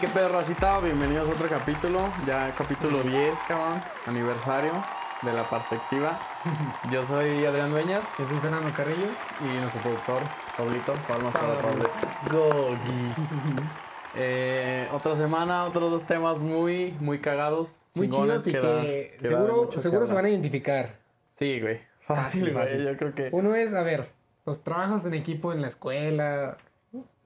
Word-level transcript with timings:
qué 0.00 0.08
pedo, 0.08 0.28
racita. 0.28 0.78
Bienvenidos 0.80 1.28
a 1.28 1.32
otro 1.32 1.48
capítulo. 1.48 2.10
Ya 2.26 2.54
capítulo 2.56 3.02
10, 3.02 3.38
cabrón. 3.46 3.80
Aniversario 4.06 4.72
de 5.22 5.32
la 5.32 5.48
perspectiva. 5.48 6.18
Yo 6.90 7.02
soy 7.04 7.44
Adrián 7.44 7.70
Dueñas 7.70 8.10
Yo 8.18 8.24
soy 8.26 8.38
Fernando 8.38 8.70
Carrillo. 8.74 9.06
y 9.42 9.58
nuestro 9.60 9.82
productor, 9.82 10.22
Pablito. 10.56 10.92
Palmas 11.06 11.34
para 11.34 11.58
Pablo. 11.60 11.90
Gogis. 12.30 13.32
Eh, 14.16 14.88
otra 14.92 15.14
semana, 15.14 15.62
otros 15.66 15.88
dos 15.88 16.04
temas 16.04 16.38
muy, 16.38 16.96
muy 16.98 17.20
cagados. 17.20 17.80
Muy 17.94 18.10
chidos 18.10 18.44
y 18.44 18.50
que 18.50 18.58
da- 18.58 18.82
seguro, 19.28 19.56
mucho 19.58 19.70
que 19.76 19.80
seguro 19.80 20.04
se 20.08 20.14
van 20.14 20.24
a 20.24 20.28
identificar. 20.30 20.96
Sí, 21.38 21.60
güey. 21.60 21.78
Fácil, 22.00 22.06
Fácil, 22.06 22.52
güey. 22.52 22.54
fácil. 22.66 22.84
Yo 22.88 22.96
creo 22.96 23.14
que. 23.14 23.28
Uno 23.30 23.54
es, 23.54 23.72
a 23.72 23.84
ver, 23.84 24.10
los 24.46 24.64
trabajos 24.64 25.04
en 25.04 25.14
equipo 25.14 25.52
en 25.52 25.62
la 25.62 25.68
escuela, 25.68 26.56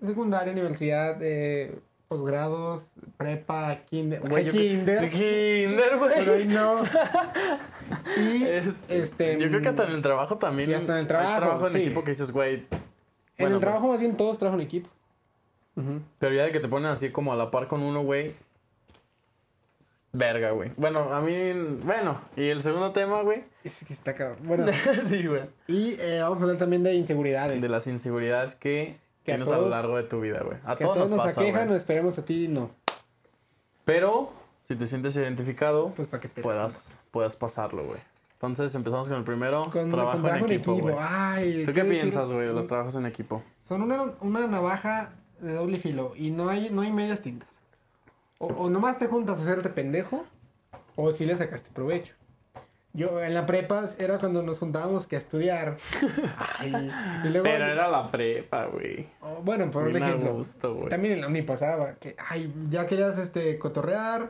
secundaria, 0.03 0.53
universidad, 0.53 1.17
eh, 1.23 1.75
posgrados, 2.09 2.95
prepa, 3.17 3.77
kinder. 3.87 4.21
Güey, 4.21 4.49
kinder. 4.49 5.11
Kinder, 5.11 5.99
güey. 5.99 6.13
Pero 6.17 6.35
ahí 6.35 6.47
no. 6.47 6.83
Y 8.17 8.45
Es- 8.45 8.75
este. 8.89 9.39
Yo 9.39 9.49
creo 9.49 9.61
que 9.63 9.69
hasta 9.69 9.85
en 9.85 9.93
el 9.93 10.03
trabajo 10.03 10.39
también. 10.39 10.71
Y 10.71 10.75
hasta 10.75 10.93
en 10.93 10.99
el 10.99 11.05
hay 11.05 11.09
trabajo, 11.09 11.39
trabajo 11.41 11.67
en 11.67 11.73
sí. 11.73 11.83
equipo 11.83 12.03
que 12.05 12.11
dices, 12.13 12.31
güey. 12.33 12.55
En 12.55 12.67
bueno, 13.39 13.57
el 13.57 13.61
trabajo 13.61 13.89
más 13.89 14.01
bien 14.01 14.17
todos 14.17 14.39
trabajan 14.39 14.61
en 14.61 14.67
equipo. 14.67 14.89
Pero 16.21 16.35
ya 16.35 16.45
de 16.45 16.53
que 16.53 16.61
te 16.61 16.69
ponen 16.69 16.89
así 16.91 17.11
como 17.11 17.33
a 17.33 17.37
la 17.37 17.51
par 17.51 17.67
con 17.67 17.83
uno, 17.83 18.03
güey. 18.03 18.37
Verga, 20.13 20.53
güey. 20.53 20.71
Bueno, 20.77 21.13
a 21.13 21.21
mí. 21.21 21.53
Bueno, 21.83 22.21
y 22.37 22.45
el 22.45 22.63
segundo 22.63 22.93
tema, 22.93 23.23
güey. 23.23 23.43
Es 23.65 23.85
que 23.85 23.93
está 23.93 24.15
cabrón. 24.15 24.39
Bueno, 24.45 24.67
sí, 25.09 25.27
güey. 25.27 25.43
y 25.67 25.97
eh, 25.99 26.21
vamos 26.23 26.39
a 26.39 26.43
hablar 26.45 26.59
también 26.59 26.85
de 26.85 26.95
inseguridades. 26.95 27.61
De 27.61 27.69
las 27.69 27.89
inseguridades 27.89 28.55
que, 28.55 28.97
Que 29.25 29.33
a 29.33 29.37
tienes 29.37 29.49
a 29.49 29.53
lo 29.53 29.59
todos- 29.59 29.71
largo 29.71 29.97
de 29.97 30.03
tu 30.05 30.21
vida, 30.21 30.41
güey. 30.45 30.59
A 30.65 30.77
que 30.77 30.85
a 30.85 30.87
todos, 30.87 30.97
todos 30.97 31.11
nos 31.11 31.27
aquejan, 31.27 31.71
o 31.71 31.75
esperemos 31.75 32.19
a 32.19 32.25
ti 32.25 32.47
no. 32.49 32.71
Pero, 33.85 34.33
si 34.69 34.77
te 34.77 34.87
sientes 34.87 35.17
identificado, 35.17 35.93
Pues 35.95 36.09
para 36.09 36.21
que 36.21 36.29
te 36.29 36.43
puedas, 36.43 36.99
puedas 37.11 37.37
pasarlo, 37.37 37.85
güey. 37.85 38.01
Entonces 38.35 38.75
empezamos 38.75 39.09
con 39.09 39.17
el 39.17 39.25
primero. 39.25 39.71
Con 39.71 39.89
trabajo, 39.91 40.13
con 40.19 40.23
trabajo 40.25 40.47
en 40.47 40.53
equipo. 40.53 40.97
Ay, 41.01 41.65
¿Tú 41.65 41.73
qué 41.73 41.85
piensas, 41.85 42.31
güey, 42.31 42.47
de 42.47 42.53
los 42.53 42.67
trabajos 42.67 42.95
en 42.97 43.07
equipo? 43.07 43.43
Son 43.61 43.81
una, 43.83 44.13
una 44.21 44.47
navaja 44.47 45.13
de 45.41 45.53
doble 45.55 45.79
filo 45.79 46.13
y 46.17 46.31
no 46.31 46.49
hay, 46.51 46.69
no 46.71 46.83
hay 46.83 46.93
medias 46.93 47.23
tintas. 47.23 47.61
O, 48.39 48.49
o 48.49 48.69
nomás 48.71 48.99
te 48.99 49.07
juntas 49.07 49.39
a 49.39 49.43
hacerte 49.43 49.71
pendejo 49.71 50.25
o 50.97 51.13
si 51.13 51.25
le 51.25 51.37
sacaste 51.39 51.71
provecho. 51.73 52.15
Yo 52.97 53.21
en 53.21 53.35
la 53.35 53.45
prepa 53.45 53.85
era 53.99 54.19
cuando 54.19 54.43
nos 54.43 54.61
juntábamos 54.61 55.09
que 55.09 55.17
a 55.17 55.19
estudiar. 55.19 55.77
Ay, 56.59 56.73
y 57.25 57.29
luego, 57.29 57.43
Pero 57.43 57.67
era 57.67 57.89
la 57.91 58.09
prepa, 58.09 58.67
güey. 58.67 59.09
o, 59.21 59.43
bueno, 59.43 59.69
por 59.71 59.89
un 59.89 59.97
ejemplo. 59.97 60.35
gusto, 60.35 60.87
también 60.89 61.15
en 61.15 61.21
la 61.23 61.27
uni 61.27 61.43
pasaba 61.43 61.95
que, 61.95 62.15
ay, 62.29 62.55
ya 62.71 62.87
querías 62.87 63.19
este 63.19 63.59
cotorrear. 63.59 64.29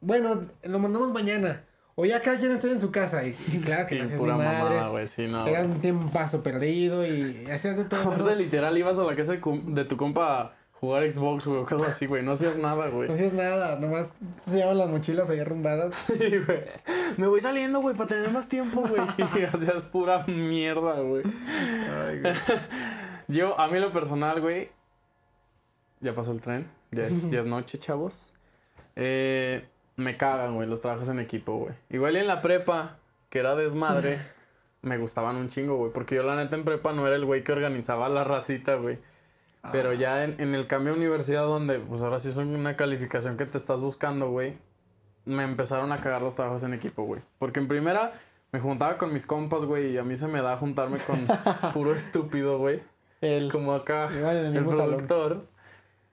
Bueno, 0.00 0.40
lo 0.64 0.78
mandamos 0.78 1.12
mañana. 1.12 1.64
O 1.98 2.04
ya 2.04 2.20
cada 2.20 2.38
quien 2.38 2.52
estoy 2.52 2.72
en 2.72 2.80
su 2.80 2.90
casa. 2.90 3.24
Y, 3.24 3.34
y 3.52 3.58
claro 3.60 3.86
que 3.86 3.94
Y 3.96 3.98
no 3.98 4.04
hacías 4.04 4.20
ni 4.20 4.26
madres. 4.26 5.10
sí, 5.10 5.26
no. 5.26 5.46
Era 5.46 5.62
un 5.62 5.80
tiempo 5.80 6.10
perdido 6.42 7.06
y 7.06 7.46
hacías 7.50 7.76
de 7.76 7.84
todo. 7.84 8.10
Menos- 8.10 8.38
literal, 8.38 8.76
ibas 8.76 8.98
a 8.98 9.02
la 9.02 9.14
casa 9.16 9.32
de, 9.32 9.84
tu 9.84 9.96
compa 9.96 10.54
jugar 10.80 11.10
Xbox, 11.10 11.46
güey, 11.46 11.60
o 11.60 11.66
cosas 11.66 11.88
así, 11.88 12.06
güey. 12.06 12.22
No 12.22 12.32
hacías 12.32 12.58
nada, 12.58 12.88
güey. 12.88 13.08
No 13.08 13.14
hacías 13.14 13.32
nada, 13.32 13.78
nomás 13.78 14.14
se 14.44 14.56
llevaban 14.56 14.78
las 14.78 14.88
mochilas 14.88 15.30
ahí 15.30 15.40
arrumbadas. 15.40 15.94
Sí, 16.06 16.38
güey. 16.38 16.62
Me 17.16 17.26
voy 17.26 17.40
saliendo, 17.40 17.80
güey, 17.80 17.96
para 17.96 18.08
tener 18.08 18.30
más 18.30 18.48
tiempo, 18.48 18.82
güey. 18.82 19.02
Y 19.36 19.42
hacías 19.42 19.84
pura 19.84 20.24
mierda, 20.26 21.00
güey. 21.00 21.22
Ay, 21.24 22.20
güey. 22.20 22.34
Yo, 23.28 23.58
a 23.58 23.68
mí 23.68 23.78
lo 23.80 23.92
personal, 23.92 24.40
güey. 24.40 24.70
Ya 26.00 26.14
pasó 26.14 26.32
el 26.32 26.40
tren. 26.40 26.68
Ya 26.92 27.02
es, 27.02 27.30
ya 27.30 27.40
es 27.40 27.46
noche, 27.46 27.78
chavos. 27.78 28.32
Eh, 28.94 29.66
me 29.96 30.16
cagan, 30.16 30.54
güey, 30.54 30.68
los 30.68 30.80
trabajos 30.80 31.08
en 31.08 31.18
equipo, 31.18 31.56
güey. 31.56 31.74
Igual 31.90 32.16
y 32.16 32.20
en 32.20 32.26
la 32.28 32.42
prepa, 32.42 32.98
que 33.28 33.40
era 33.40 33.56
desmadre, 33.56 34.18
me 34.82 34.98
gustaban 34.98 35.36
un 35.36 35.48
chingo, 35.48 35.76
güey. 35.76 35.92
Porque 35.92 36.14
yo, 36.14 36.22
la 36.22 36.36
neta, 36.36 36.54
en 36.54 36.64
prepa 36.64 36.92
no 36.92 37.06
era 37.06 37.16
el 37.16 37.24
güey 37.24 37.42
que 37.42 37.52
organizaba 37.52 38.08
la 38.08 38.22
racita, 38.22 38.76
güey. 38.76 38.98
Pero 39.72 39.92
ya 39.92 40.24
en, 40.24 40.40
en 40.40 40.54
el 40.54 40.66
cambio 40.66 40.92
de 40.92 40.98
universidad, 40.98 41.44
donde, 41.44 41.78
pues 41.78 42.02
ahora 42.02 42.18
sí 42.18 42.32
son 42.32 42.48
una 42.54 42.76
calificación 42.76 43.36
que 43.36 43.46
te 43.46 43.58
estás 43.58 43.80
buscando, 43.80 44.30
güey. 44.30 44.56
Me 45.24 45.42
empezaron 45.42 45.90
a 45.92 46.00
cagar 46.00 46.22
los 46.22 46.34
trabajos 46.34 46.62
en 46.62 46.74
equipo, 46.74 47.02
güey. 47.04 47.20
Porque 47.38 47.60
en 47.60 47.68
primera 47.68 48.12
me 48.52 48.60
juntaba 48.60 48.96
con 48.96 49.12
mis 49.12 49.26
compas, 49.26 49.64
güey, 49.64 49.92
y 49.92 49.98
a 49.98 50.04
mí 50.04 50.16
se 50.16 50.28
me 50.28 50.40
da 50.40 50.56
juntarme 50.56 50.98
con 50.98 51.26
puro 51.72 51.92
estúpido, 51.94 52.58
güey. 52.58 52.80
El, 53.20 53.50
Como 53.50 53.72
acá, 53.74 54.08
el 54.08 54.46
el 54.46 54.52
mismo 54.52 54.72
salón. 54.74 54.96
productor. 55.06 55.46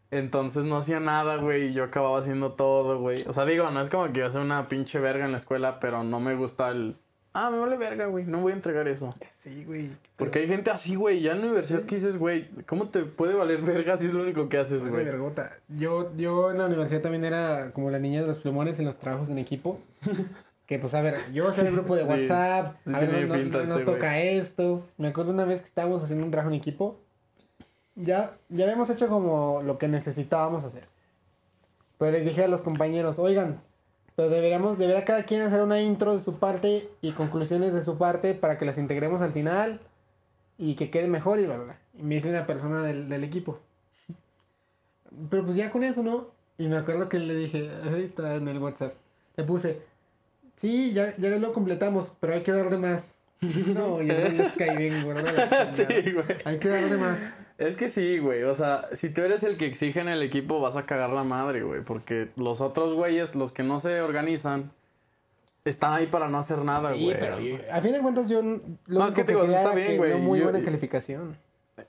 Entonces 0.10 0.64
no 0.66 0.78
hacía 0.78 1.00
nada, 1.00 1.38
güey, 1.38 1.68
y 1.70 1.74
yo 1.74 1.84
acababa 1.84 2.20
haciendo 2.20 2.54
todo, 2.54 3.00
güey. 3.00 3.24
O 3.28 3.34
sea, 3.34 3.46
digo, 3.46 3.70
no 3.72 3.82
es 3.82 3.90
como 3.90 4.12
que 4.12 4.20
iba 4.20 4.28
a 4.28 4.32
ser 4.32 4.42
una 4.42 4.68
pinche 4.68 5.00
verga 5.00 5.26
en 5.26 5.32
la 5.32 5.38
escuela, 5.38 5.80
pero 5.80 6.04
no 6.04 6.20
me 6.20 6.36
gusta 6.36 6.70
el... 6.70 6.98
Ah, 7.36 7.50
me 7.50 7.58
vale 7.58 7.78
verga, 7.78 8.06
güey, 8.06 8.26
no 8.26 8.40
voy 8.42 8.52
a 8.52 8.56
entregar 8.56 8.88
eso. 8.88 9.16
Sí, 9.32 9.66
güey. 9.66 9.90
Porque 10.18 10.40
hay 10.40 10.48
gente 10.48 10.70
así, 10.70 10.94
güey, 10.96 11.20
ya 11.22 11.32
en 11.32 11.40
la 11.42 11.46
universidad 11.48 11.82
que 11.82 11.96
dices, 11.96 12.18
güey, 12.18 12.48
¿cómo 12.68 12.90
te 12.90 13.06
puede 13.06 13.34
valer 13.34 13.62
verga 13.64 13.98
si 13.98 14.06
es 14.06 14.14
lo 14.14 14.22
único 14.22 14.50
que 14.50 14.60
haces, 14.60 14.88
güey? 14.88 15.04
vergota. 15.04 15.52
Yo, 15.68 16.16
yo 16.16 16.52
en 16.52 16.60
la 16.60 16.68
universidad 16.68 17.02
también 17.02 17.26
era 17.26 17.72
como 17.72 17.90
la 17.90 17.98
niña 17.98 18.22
de 18.22 18.28
los 18.28 18.38
plumones 18.40 18.78
en 18.78 18.86
los 18.86 18.98
trabajos 18.98 19.30
en 19.30 19.40
equipo. 19.40 19.80
Que 20.66 20.80
pues 20.80 20.94
a 20.94 21.02
ver, 21.02 21.18
yo 21.34 21.50
hacía 21.50 21.68
el 21.68 21.74
grupo 21.74 21.94
de 21.98 22.04
Sí, 22.06 22.10
WhatsApp, 22.10 22.78
sí 22.86 22.94
a 22.96 23.00
ver, 23.02 23.12
no- 23.12 23.28
no- 23.28 23.34
pinta 23.34 23.58
no- 23.58 23.64
nos 23.66 23.80
este 23.82 23.92
toca 23.92 24.18
esto. 24.22 24.88
Me 24.98 25.10
acuerdo 25.10 25.32
una 25.34 25.44
vez 25.44 25.60
que 25.60 25.66
estábamos 25.66 26.02
haciendo 26.02 26.24
un 26.24 26.32
trabajo 26.32 26.50
en 26.54 26.56
equipo. 26.58 26.98
Ya, 27.96 28.38
ya 28.48 28.64
habíamos 28.64 28.90
hecho 28.90 29.10
como 29.10 29.62
lo 29.62 29.78
que 29.78 29.90
necesitábamos 29.90 30.64
hacer. 30.64 30.86
Pero 31.98 32.12
les 32.14 32.24
dije 32.26 32.46
a 32.46 32.48
los 32.48 32.62
compañeros, 32.62 33.20
oigan, 33.20 33.60
pero 34.16 34.30
deberíamos, 34.30 34.78
debería 34.78 35.06
cada 35.06 35.24
quien 35.24 35.42
hacer 35.42 35.62
una 35.62 35.82
intro 35.82 36.14
de 36.14 36.22
su 36.22 36.38
parte 36.40 36.90
y 37.02 37.12
conclusiones 37.12 37.74
de 37.74 37.84
su 37.84 37.98
parte 37.98 38.34
para 38.34 38.58
que 38.58 38.66
las 38.66 38.78
integremos 38.78 39.22
al 39.22 39.34
final 39.34 39.80
y 40.58 40.76
que 40.76 40.90
quede 40.90 41.08
mejor 41.08 41.40
y 41.40 41.46
bla, 41.46 41.56
bla, 41.56 41.66
bla. 41.66 41.80
Y 41.98 42.04
me 42.04 42.16
dice 42.16 42.30
una 42.30 42.46
persona 42.46 42.82
del, 42.84 43.10
del 43.10 43.24
equipo. 43.24 43.60
Pero 45.30 45.44
pues 45.44 45.56
ya 45.56 45.70
con 45.70 45.84
eso, 45.84 46.04
¿no? 46.04 46.28
Y 46.58 46.68
me 46.68 46.78
acuerdo 46.78 47.10
que 47.10 47.20
le 47.20 47.36
dije, 47.36 47.70
ahí 47.84 48.04
está 48.04 48.36
en 48.36 48.48
el 48.48 48.60
WhatsApp. 48.60 48.94
Le 49.36 49.44
puse, 49.44 49.82
sí, 50.56 50.94
ya, 50.94 51.16
ya 51.18 51.30
lo 51.30 51.52
completamos, 51.52 52.14
pero 52.20 52.34
hay 52.34 52.44
que 52.44 52.52
dar 52.52 52.70
de 52.70 52.78
más. 52.78 53.16
No, 53.74 54.02
yo 54.02 54.14
no 54.14 54.30
les 54.30 54.54
caí 54.54 54.78
bien, 54.78 55.04
güey. 55.04 55.18
Sí, 55.76 56.12
güey. 56.12 56.26
Hay 56.46 56.60
que 56.60 56.70
dar 56.70 56.90
de 56.90 56.98
más. 56.98 57.20
Es 57.58 57.76
que 57.78 57.90
sí, 57.90 58.18
güey. 58.18 58.44
O 58.44 58.56
sea, 58.56 58.90
si 58.94 59.10
tú 59.10 59.22
eres 59.22 59.44
el 59.44 59.58
que 59.58 59.66
exige 59.66 60.00
en 60.00 60.10
el 60.10 60.22
equipo, 60.24 60.60
vas 60.60 60.76
a 60.76 60.86
cagar 60.86 61.12
la 61.12 61.24
madre, 61.24 61.64
güey. 61.64 61.82
Porque 61.82 62.30
los 62.36 62.62
otros 62.62 62.94
güeyes, 62.94 63.36
los 63.36 63.52
que 63.52 63.64
no 63.64 63.80
se 63.80 64.02
organizan, 64.02 64.72
están 65.66 65.94
ahí 65.94 66.08
para 66.08 66.28
no 66.30 66.40
hacer 66.40 66.60
nada, 66.60 66.94
Sí, 66.94 67.06
güey. 67.06 67.20
pero 67.20 67.38
O 67.38 67.42
sea, 67.42 67.76
a 67.78 67.82
fin 67.82 67.92
de 67.94 68.00
cuentas 68.02 68.28
yo 68.30 68.42
lo 68.42 68.50
No, 68.52 68.60
es 68.60 68.88
único 68.88 69.14
que 69.16 69.24
te 69.24 69.32
digo, 69.34 69.46
está 69.46 69.74
bien, 69.76 69.88
que 69.92 69.98
güey, 69.98 70.12
no 70.12 70.18
muy 70.20 70.40
yo- 70.40 70.46
buena 70.50 70.64
calificación. 70.64 71.38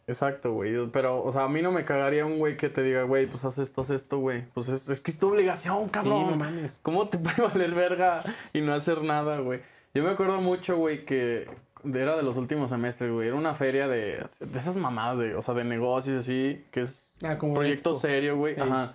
Exacto, 0.06 0.52
güey. 0.52 0.86
Pero, 0.92 1.22
o 1.22 1.32
sea, 1.32 1.44
a 1.44 1.48
mí 1.48 1.60
no 1.60 1.70
me 1.72 1.84
cagaría 1.84 2.24
un 2.24 2.38
güey 2.38 2.56
que 2.56 2.68
te 2.70 2.82
diga, 2.82 3.02
güey, 3.02 3.26
pues 3.26 3.44
haz 3.44 3.58
esto, 3.58 3.80
haz 3.82 3.90
esto, 3.90 4.18
güey. 4.18 4.44
Pues 4.54 4.68
es, 4.68 4.88
es 4.88 5.00
que 5.00 5.10
es 5.10 5.18
tu 5.18 5.28
obligación, 5.28 5.88
cabrón. 5.88 6.24
Sí, 6.24 6.30
no 6.30 6.36
mames. 6.36 6.80
¿Cómo 6.82 7.08
te 7.08 7.18
puede 7.18 7.42
valer 7.52 7.72
verga 7.74 8.22
y 8.52 8.60
no 8.60 8.72
hacer 8.74 9.02
nada, 9.02 9.38
güey? 9.40 9.60
Yo 9.92 10.02
me 10.02 10.10
acuerdo 10.10 10.40
mucho, 10.40 10.76
güey, 10.76 11.04
que 11.04 11.46
era 11.92 12.16
de 12.16 12.22
los 12.22 12.36
últimos 12.36 12.70
semestres, 12.70 13.10
güey. 13.12 13.28
Era 13.28 13.36
una 13.36 13.54
feria 13.54 13.88
de, 13.88 14.24
de 14.40 14.58
esas 14.58 14.76
mamadas, 14.76 15.18
de, 15.18 15.34
o 15.34 15.42
sea, 15.42 15.54
de 15.54 15.64
negocios 15.64 16.20
así, 16.20 16.64
que 16.70 16.82
es 16.82 17.12
Ah, 17.24 17.38
como 17.38 17.54
proyecto 17.54 17.90
expo. 17.90 18.00
serio, 18.06 18.36
güey. 18.36 18.54
Ey. 18.54 18.60
Ajá. 18.60 18.94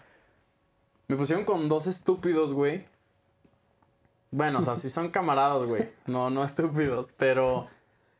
Me 1.07 1.15
pusieron 1.15 1.45
con 1.45 1.67
dos 1.69 1.87
estúpidos, 1.87 2.51
güey. 2.53 2.85
Bueno, 4.31 4.59
o 4.59 4.63
sea, 4.63 4.75
sí 4.75 4.89
son 4.89 5.09
camaradas, 5.09 5.63
güey. 5.65 5.89
No, 6.05 6.29
no 6.29 6.43
estúpidos, 6.43 7.11
pero 7.17 7.67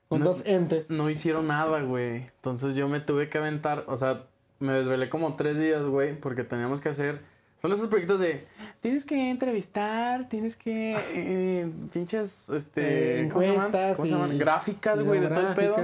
Con 0.08 0.20
no- 0.20 0.26
dos 0.26 0.44
entes. 0.48 0.90
no 0.90 1.10
hicieron 1.10 1.48
nada, 1.48 1.82
güey. 1.82 2.16
Entonces 2.38 2.76
yo 2.76 2.88
me 2.88 3.00
tuve 3.00 3.30
que 3.30 3.38
aventar, 3.38 3.86
o 3.88 3.96
sea, 3.96 4.24
me 4.60 4.74
desvelé 4.74 5.08
como 5.10 5.36
tres 5.36 5.60
días, 5.60 5.84
güey, 5.84 6.20
porque 6.20 6.44
teníamos 6.44 6.82
que 6.82 6.90
hacer. 6.90 7.22
Son 7.62 7.72
esos 7.74 7.88
proyectos 7.88 8.22
de. 8.22 8.48
Tienes 8.80 9.06
que 9.06 9.30
entrevistar, 9.30 10.30
tienes 10.30 10.56
que. 10.56 10.96
eh, 11.14 11.70
pinches. 11.92 12.50
Este. 12.50 13.22
Eh, 13.22 13.30
¿cómo 13.30 13.42
se 13.42 13.54
llaman? 13.54 13.72
¿Cómo 13.96 14.06
se 14.06 14.12
llaman? 14.12 14.38
Gráficas, 14.38 15.04
güey, 15.04 15.20
de 15.20 15.28
todo 15.28 15.50
el 15.50 15.56
pedo. 15.56 15.76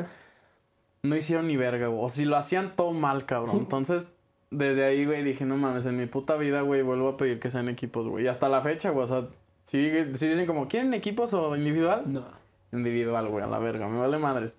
No 1.04 1.16
hicieron 1.16 1.48
ni 1.48 1.57
verga, 1.57 1.88
güey. 1.88 2.04
O 2.04 2.10
si 2.10 2.25
lo 2.25 2.38
hacían 2.38 2.75
todo 2.75 2.92
mal, 2.94 3.25
cabrón. 3.25 3.57
Entonces, 3.60 4.13
desde 4.51 4.86
ahí, 4.86 5.06
güey, 5.06 5.24
dije, 5.24 5.45
no 5.45 5.57
mames, 5.57 5.86
en 5.86 5.98
mi 5.98 6.06
puta 6.06 6.36
vida, 6.38 6.62
güey, 6.62 6.81
vuelvo 6.81 7.10
a 7.10 7.18
pedir 7.18 7.39
que 7.39 7.50
sean 7.50 7.68
equipos, 7.68 8.07
güey. 8.07 8.24
Y 8.24 8.28
hasta 8.28 8.48
la 8.48 8.62
fecha, 8.62 8.92
güey, 8.92 9.04
o 9.04 9.07
sea, 9.07 9.28
sí, 9.62 9.92
sí 10.13 10.28
dicen 10.28 10.45
como, 10.45 10.68
¿quieren 10.68 10.94
equipos 10.94 11.33
o 11.33 11.56
individual? 11.56 12.04
No. 12.07 12.24
individual, 12.71 13.28
güey, 13.28 13.44
a 13.44 13.48
la 13.48 13.60
verga, 13.60 13.88
me 13.88 14.00
vale 14.00 14.18
madres. 14.18 14.57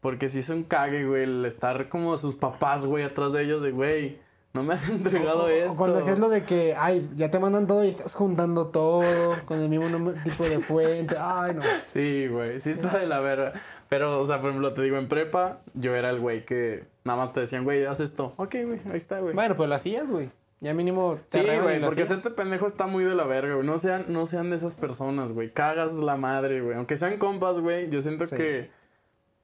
Porque 0.00 0.28
si 0.28 0.40
es 0.40 0.48
un 0.48 0.62
cague, 0.64 1.04
güey, 1.06 1.24
el 1.24 1.44
estar 1.44 1.88
como 1.88 2.16
sus 2.18 2.34
papás, 2.36 2.86
güey, 2.86 3.04
atrás 3.04 3.32
de 3.32 3.42
ellos 3.42 3.62
de, 3.62 3.72
güey, 3.72 4.18
no 4.54 4.62
me 4.62 4.74
has 4.74 4.88
entregado 4.90 5.44
O- 5.44 5.46
o- 5.46 5.48
esto. 5.48 5.72
O 5.72 5.76
cuando 5.76 5.98
hacías 5.98 6.18
lo 6.18 6.28
de 6.28 6.44
que, 6.44 6.74
ay, 6.76 7.08
ya 7.14 7.30
te 7.30 7.38
mandan 7.38 7.66
todo 7.66 7.84
y 7.84 7.88
estás 7.88 8.14
juntando 8.14 8.66
todo 8.68 9.02
con 9.46 9.60
el 9.60 9.68
mismo 9.68 10.12
tipo 10.24 10.44
de 10.44 10.58
fuente. 10.60 11.16
Ay, 11.18 11.54
no. 11.54 11.62
Sí, 11.92 12.28
güey, 12.28 12.60
sí 12.60 12.70
está 12.70 12.98
de 12.98 13.06
la 13.06 13.20
verga. 13.20 13.52
Pero, 13.88 14.20
o 14.20 14.26
sea, 14.26 14.40
por 14.40 14.50
ejemplo, 14.50 14.72
te 14.72 14.80
digo, 14.82 14.96
en 14.96 15.08
prepa, 15.08 15.58
yo 15.74 15.94
era 15.94 16.08
el 16.10 16.18
güey 16.20 16.44
que 16.46 16.84
nada 17.04 17.18
más 17.24 17.32
te 17.34 17.40
decían, 17.40 17.64
güey, 17.64 17.84
haz 17.84 18.00
esto. 18.00 18.32
Ok, 18.36 18.54
güey, 18.64 18.80
ahí 18.90 18.96
está, 18.96 19.18
güey. 19.20 19.34
Bueno, 19.34 19.54
pues 19.56 19.68
lo 19.68 19.74
hacías, 19.74 20.10
güey. 20.10 20.30
Ya 20.60 20.72
mínimo 20.74 21.18
te 21.28 21.40
Sí, 21.40 21.44
güey, 21.44 21.80
porque 21.80 22.02
hacías. 22.04 22.18
hacerte 22.18 22.36
pendejo 22.40 22.66
está 22.68 22.86
muy 22.86 23.04
de 23.04 23.14
la 23.16 23.24
verga, 23.24 23.54
güey. 23.56 23.66
No 23.66 23.76
sean, 23.78 24.06
no 24.08 24.26
sean 24.26 24.48
de 24.48 24.56
esas 24.56 24.76
personas, 24.76 25.32
güey. 25.32 25.52
Cagas 25.52 25.94
la 25.94 26.16
madre, 26.16 26.60
güey. 26.62 26.76
Aunque 26.76 26.96
sean 26.96 27.18
compas, 27.18 27.58
güey, 27.58 27.90
yo 27.90 28.00
siento 28.00 28.24
Sí. 28.26 28.36
que, 28.36 28.70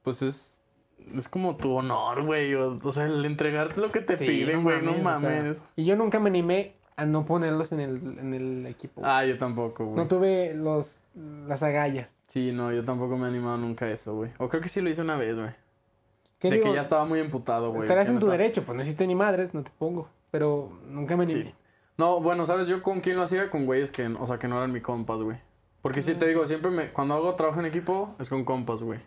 pues 0.01 0.21
es, 0.21 0.58
es 1.15 1.27
como 1.27 1.55
tu 1.57 1.73
honor, 1.75 2.23
güey. 2.23 2.53
O, 2.55 2.79
o 2.83 2.91
sea, 2.91 3.05
el 3.05 3.23
entregarte 3.25 3.79
lo 3.81 3.91
que 3.91 4.01
te 4.01 4.15
Sí, 4.17 4.25
piden, 4.25 4.63
güey, 4.63 4.81
no 4.81 4.91
o 4.91 4.95
sea, 4.95 5.03
mames. 5.03 5.61
y 5.75 5.85
yo 5.85 5.95
nunca 5.95 6.19
me 6.19 6.29
animé 6.29 6.75
a 6.95 7.05
no 7.05 7.25
ponerlos 7.25 7.71
en 7.71 7.79
el, 7.79 7.95
en 8.19 8.33
el 8.33 8.65
equipo. 8.65 9.01
Ah, 9.03 9.25
yo 9.25 9.37
tampoco, 9.37 9.85
güey. 9.85 9.95
no 9.97 10.07
tuve 10.07 10.53
los, 10.53 10.99
las 11.47 11.63
agallas. 11.63 12.23
Sí, 12.27 12.51
no, 12.51 12.71
yo 12.73 12.83
tampoco 12.83 13.17
me 13.17 13.25
he 13.25 13.29
animado 13.29 13.57
nunca 13.57 13.85
a 13.85 13.91
eso, 13.91 14.15
güey. 14.15 14.31
O 14.37 14.49
creo 14.49 14.61
que 14.61 14.69
sí 14.69 14.81
lo 14.81 14.89
hice 14.89 15.01
una 15.01 15.15
vez, 15.17 15.35
güey. 15.35 15.49
¿Qué 16.39 16.49
De 16.49 16.57
digo? 16.57 16.69
que 16.69 16.75
ya 16.75 16.81
estaba 16.83 17.05
muy 17.05 17.19
emputado, 17.19 17.69
güey. 17.71 17.81
Estarás 17.83 18.07
en 18.09 18.19
tu 18.19 18.27
derecho, 18.27 18.63
pues 18.63 18.75
no 18.75 18.81
hiciste 18.83 19.07
ni 19.07 19.15
madres, 19.15 19.53
no 19.53 19.63
te 19.63 19.71
pongo. 19.77 20.09
Pero 20.31 20.71
nunca 20.87 21.17
me 21.17 21.23
animé. 21.23 21.43
Sí. 21.43 21.53
No, 21.97 22.21
bueno, 22.21 22.45
¿sabes? 22.45 22.67
Yo 22.67 22.81
con 22.83 23.01
quién 23.01 23.17
lo 23.17 23.23
hacía, 23.23 23.49
con 23.49 23.65
güeyes 23.65 23.91
que, 23.91 24.05
o 24.07 24.25
sea, 24.27 24.37
que 24.39 24.47
no 24.47 24.57
eran 24.57 24.71
mi 24.71 24.79
compas, 24.79 25.19
güey. 25.19 25.37
Porque 25.81 26.01
sí 26.01 26.13
te 26.15 26.27
digo, 26.27 26.45
siempre 26.45 26.69
me, 26.71 26.91
cuando 26.91 27.13
hago 27.15 27.35
trabajo 27.35 27.59
en 27.61 27.65
equipo, 27.65 28.15
es 28.19 28.29
con 28.29 28.45
compas, 28.45 28.83
güey. 28.83 28.99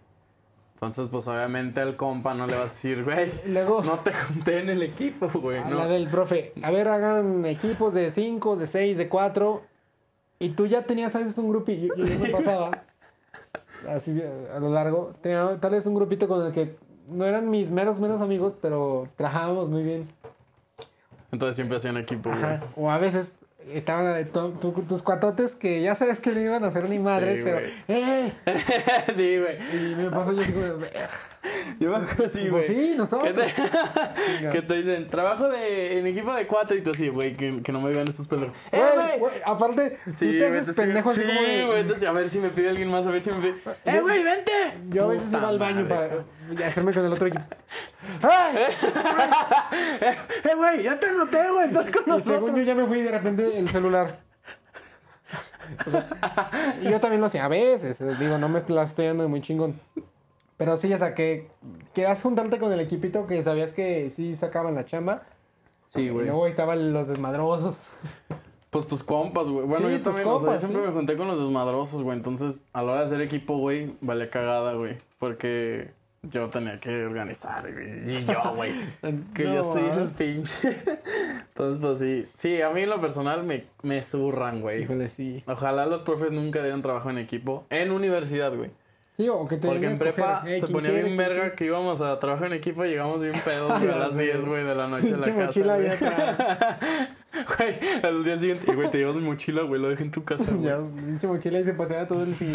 Entonces, 0.82 1.06
pues 1.12 1.28
obviamente 1.28 1.80
al 1.80 1.94
compa 1.96 2.34
no 2.34 2.44
le 2.48 2.54
vas 2.54 2.62
a 2.62 2.68
decir, 2.68 3.04
güey, 3.04 3.30
Luego, 3.46 3.84
no 3.84 4.00
te 4.00 4.12
junté 4.12 4.58
en 4.58 4.68
el 4.68 4.82
equipo, 4.82 5.28
güey. 5.32 5.58
a 5.58 5.64
No. 5.70 5.76
la 5.78 5.86
del 5.86 6.08
profe, 6.08 6.52
a 6.60 6.72
ver, 6.72 6.88
hagan 6.88 7.46
equipos 7.46 7.94
de 7.94 8.10
5, 8.10 8.56
de 8.56 8.66
6, 8.66 8.98
de 8.98 9.08
4. 9.08 9.62
Y 10.40 10.48
tú 10.50 10.66
ya 10.66 10.82
tenías 10.82 11.14
a 11.14 11.18
veces 11.20 11.38
un 11.38 11.50
grupito, 11.50 11.94
yo, 11.94 12.04
yo 12.04 12.18
me 12.18 12.30
pasaba, 12.30 12.82
así 13.88 14.20
a 14.52 14.58
lo 14.58 14.70
largo, 14.70 15.12
tenía 15.20 15.56
tal 15.60 15.70
vez 15.70 15.86
un 15.86 15.94
grupito 15.94 16.26
con 16.26 16.44
el 16.44 16.52
que 16.52 16.74
no 17.06 17.26
eran 17.26 17.48
mis 17.48 17.70
meros, 17.70 18.00
menos 18.00 18.20
amigos, 18.20 18.58
pero 18.60 19.06
trabajábamos 19.14 19.68
muy 19.68 19.84
bien. 19.84 20.08
Entonces 21.30 21.54
siempre 21.54 21.76
hacían 21.76 21.96
equipo, 21.96 22.28
güey. 22.28 22.42
Ajá. 22.42 22.60
O 22.74 22.90
a 22.90 22.98
veces 22.98 23.36
estaban 23.72 24.06
tus 24.88 25.02
cuatotes 25.02 25.54
que 25.54 25.82
ya 25.82 25.94
sabes 25.94 26.20
que 26.20 26.30
no 26.30 26.40
iban 26.40 26.64
a 26.64 26.68
hacer 26.68 26.88
ni 26.88 26.98
madres, 26.98 27.38
Sí, 27.38 27.44
pero 27.44 27.58
güey. 27.60 27.72
¡eh! 27.88 28.32
sí, 29.16 29.38
güey. 29.38 29.58
Y 29.92 29.94
me 29.96 30.10
pasó 30.10 30.32
yo 30.32 30.78
"Verga". 30.78 31.10
Yo 31.80 31.88
me 31.90 31.96
acuerdo 31.96 32.26
así, 32.26 32.38
güey. 32.40 32.50
pues 32.50 32.66
sí, 32.68 32.74
¿Qué 32.92 32.96
nosotros. 32.96 33.34
te, 33.34 34.48
que 34.50 34.62
te 34.62 34.74
dicen, 34.74 35.08
trabajo 35.08 35.48
de, 35.48 35.98
en 35.98 36.06
equipo 36.06 36.32
de 36.32 36.46
cuatro 36.46 36.76
y 36.76 36.82
tú 36.82 36.90
así, 36.90 37.08
güey, 37.08 37.36
que, 37.36 37.62
que 37.62 37.72
no 37.72 37.80
me 37.80 37.90
vean 37.90 38.06
estos 38.06 38.28
pendejos. 38.28 38.56
¡Eh, 38.70 38.80
Güey, 39.18 39.32
aparte, 39.44 39.98
Sí, 40.16 40.32
tú 40.32 40.38
te 40.38 40.58
haces 40.58 40.76
pendejo 40.76 41.10
así 41.10 41.20
sí, 41.22 41.26
como 41.26 41.40
de- 41.42 41.64
güey, 41.66 41.80
entonces 41.80 42.08
a 42.08 42.12
ver 42.12 42.30
si 42.30 42.38
me 42.38 42.50
pide 42.50 42.68
alguien 42.68 42.88
más, 42.90 43.04
a 43.06 43.10
ver 43.10 43.22
si 43.22 43.30
me 43.32 43.40
pide. 43.40 43.54
¡Eh, 43.84 44.00
güey, 44.00 44.22
vente! 44.22 44.52
Yo 44.90 45.04
a 45.04 45.08
veces 45.08 45.24
Puta 45.24 45.38
iba 45.38 45.48
al 45.48 45.58
baño 45.58 45.84
madre. 45.88 46.20
para 46.54 46.68
hacerme 46.68 46.92
con 46.92 47.04
el 47.04 47.12
otro 47.12 47.26
equipo. 47.26 47.44
¡Ay! 48.22 48.56
¡Eh, 50.00 50.54
güey, 50.56 50.82
ya 50.82 50.98
te 51.00 51.10
noté, 51.12 51.50
güey, 51.50 51.66
estás 51.68 51.90
con 51.90 52.02
Y 52.06 52.08
nosotros! 52.10 52.24
según 52.24 52.56
yo 52.56 52.62
ya 52.62 52.74
me 52.74 52.84
fui 52.86 52.98
y 53.00 53.02
de 53.02 53.10
repente 53.10 53.58
el 53.58 53.68
celular. 53.68 54.20
O 55.86 55.90
sea, 55.90 56.08
y 56.82 56.90
yo 56.90 57.00
también 57.00 57.20
lo 57.20 57.26
hacía 57.26 57.44
a 57.44 57.48
veces. 57.48 58.00
eh, 58.00 58.14
Digo, 58.18 58.38
no 58.38 58.48
me 58.48 58.60
la 58.68 58.82
estoy 58.82 59.06
dando 59.06 59.22
de 59.24 59.28
muy 59.28 59.40
chingón. 59.40 59.80
Pero 60.62 60.76
sí, 60.76 60.94
o 60.94 60.96
sea, 60.98 61.12
que 61.12 61.48
querías 61.92 62.22
juntarte 62.22 62.60
con 62.60 62.72
el 62.72 62.78
equipito 62.78 63.26
que 63.26 63.42
sabías 63.42 63.72
que 63.72 64.10
sí 64.10 64.36
sacaban 64.36 64.76
la 64.76 64.84
chamba. 64.84 65.24
Sí, 65.88 66.02
Y 66.02 66.08
güey. 66.10 66.26
luego 66.26 66.46
estaban 66.46 66.92
los 66.92 67.08
desmadrosos. 67.08 67.78
Pues 68.70 68.86
tus 68.86 69.02
compas, 69.02 69.48
güey. 69.48 69.66
Bueno, 69.66 69.88
Sí, 69.88 69.94
yo 69.94 70.02
también, 70.02 70.24
o 70.28 70.30
sea, 70.30 70.38
compas, 70.38 70.54
yo 70.54 70.58
siempre 70.68 70.82
sí. 70.82 70.86
me 70.86 70.94
junté 70.94 71.16
con 71.16 71.26
los 71.26 71.40
desmadrosos, 71.40 72.04
güey. 72.04 72.16
Entonces, 72.16 72.62
a 72.72 72.82
la 72.84 72.92
hora 72.92 73.00
de 73.00 73.06
hacer 73.06 73.20
equipo, 73.22 73.58
güey, 73.58 73.96
vale 74.00 74.30
cagada, 74.30 74.74
güey. 74.74 74.98
Porque 75.18 75.90
yo 76.22 76.48
tenía 76.48 76.78
que 76.78 77.06
organizar, 77.06 77.62
güey. 77.72 78.18
Y 78.18 78.24
yo, 78.24 78.54
güey. 78.54 78.72
que 79.34 79.42
yo 79.42 79.64
soy 79.64 79.82
el 79.82 80.10
pinche. 80.10 80.68
Entonces, 81.48 81.80
pues 81.80 81.98
sí. 81.98 82.28
Sí, 82.34 82.62
a 82.62 82.70
mí 82.70 82.82
en 82.82 82.88
lo 82.90 83.00
personal 83.00 83.42
me, 83.42 83.64
me 83.82 84.04
zurran, 84.04 84.60
güey. 84.60 84.84
Híjole, 84.84 85.08
sí. 85.08 85.42
Ojalá 85.48 85.86
los 85.86 86.02
profes 86.02 86.30
nunca 86.30 86.62
dieran 86.62 86.82
trabajo 86.82 87.10
en 87.10 87.18
equipo. 87.18 87.66
En 87.68 87.90
universidad, 87.90 88.54
güey. 88.54 88.70
Sí, 89.16 89.28
o 89.28 89.46
que 89.46 89.58
te 89.58 89.68
Porque 89.68 89.86
en 89.86 89.98
prepa 89.98 90.42
eh, 90.46 90.60
se 90.60 90.66
¿quién 90.66 90.72
ponía 90.72 90.90
bien 90.90 91.04
¿Quién 91.04 91.16
verga 91.18 91.50
sí? 91.50 91.56
que 91.56 91.64
íbamos 91.66 92.00
a 92.00 92.18
trabajar 92.18 92.46
en 92.46 92.54
equipo 92.54 92.84
y 92.84 92.88
llegamos 92.88 93.20
bien 93.20 93.34
pedos, 93.44 93.70
a 93.70 93.84
las 93.84 94.14
sé. 94.14 94.22
10, 94.22 94.44
güey, 94.46 94.64
de 94.64 94.74
la 94.74 94.88
noche 94.88 95.12
a 95.14 95.16
la 95.18 95.26
casa. 95.26 95.60
güey. 95.62 95.88
Güey, 97.32 97.74
al 98.02 98.24
día 98.24 98.38
siguiente, 98.38 98.70
y 98.70 98.74
güey, 98.74 98.90
te 98.90 98.98
llevas 98.98 99.16
mi 99.16 99.22
mochila, 99.22 99.62
güey, 99.62 99.80
lo 99.80 99.88
dejé 99.88 100.02
en 100.02 100.10
tu 100.10 100.22
casa, 100.22 100.44
güey. 100.52 100.64
Ya, 100.64 100.78
pinche 100.78 101.26
mochila 101.26 101.60
y 101.60 101.64
se 101.64 101.72
paseaba 101.72 102.06
todo 102.06 102.22
el 102.24 102.34
fin. 102.34 102.52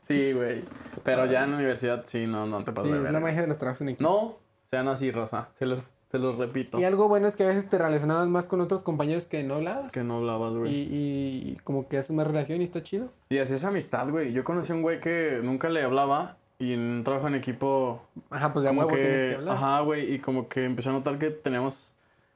Sí, 0.00 0.32
güey. 0.32 0.64
Pero 1.02 1.26
ya 1.26 1.44
en 1.44 1.50
la 1.50 1.56
universidad, 1.56 2.04
sí, 2.06 2.26
no, 2.26 2.46
no 2.46 2.64
te 2.64 2.72
Sí, 2.82 2.90
de 2.90 3.02
es 3.06 3.12
la 3.12 3.20
magia 3.20 3.42
de 3.42 3.48
los 3.48 3.58
trabajos 3.58 3.82
en 3.82 3.90
equipo. 3.90 4.08
No, 4.08 4.38
sean 4.74 4.88
así, 4.88 5.10
Rosa. 5.12 5.48
Se 5.52 5.66
los, 5.66 5.94
se 6.10 6.18
los 6.18 6.36
repito. 6.36 6.80
Y 6.80 6.84
algo 6.84 7.06
bueno 7.06 7.28
es 7.28 7.36
que 7.36 7.44
a 7.44 7.46
veces 7.46 7.68
te 7.68 7.78
relacionabas 7.78 8.26
más 8.26 8.48
con 8.48 8.60
otros 8.60 8.82
compañeros 8.82 9.26
que 9.26 9.44
no 9.44 9.54
hablabas. 9.54 9.92
Que 9.92 10.02
no 10.02 10.16
hablabas, 10.16 10.52
Y, 10.52 10.56
güey. 10.56 10.74
Y, 10.74 11.52
y 11.52 11.60
como 11.62 11.86
que 11.86 11.98
haces 11.98 12.10
más 12.10 12.26
relación 12.26 12.60
y 12.60 12.64
está 12.64 12.82
chido. 12.82 13.10
así 13.30 13.54
es 13.54 13.64
amistad, 13.64 14.10
güey. 14.10 14.32
Yo 14.32 14.42
conocí 14.42 14.72
a 14.72 14.74
un 14.74 14.82
güey 14.82 15.00
que 15.00 15.40
nunca 15.44 15.68
le 15.68 15.82
hablaba 15.84 16.38
y 16.58 16.72
en 16.72 16.80
un 16.80 17.04
trabajo 17.04 17.28
en 17.28 17.36
equipo 17.36 18.02
Ajá, 18.30 18.52
pues 18.52 18.64
de 18.64 18.70
huevo 18.70 18.88
tienes 18.88 19.22
que 19.22 19.28
que, 19.28 19.34
hablar. 19.36 19.56
ajá, 19.56 19.80
güey, 19.80 20.14
y 20.14 20.18
como 20.18 20.48
que 20.48 20.64
empecé 20.64 20.88
a 20.88 20.92
notar 20.92 21.18
que 21.18 21.30
teníamos 21.30 21.92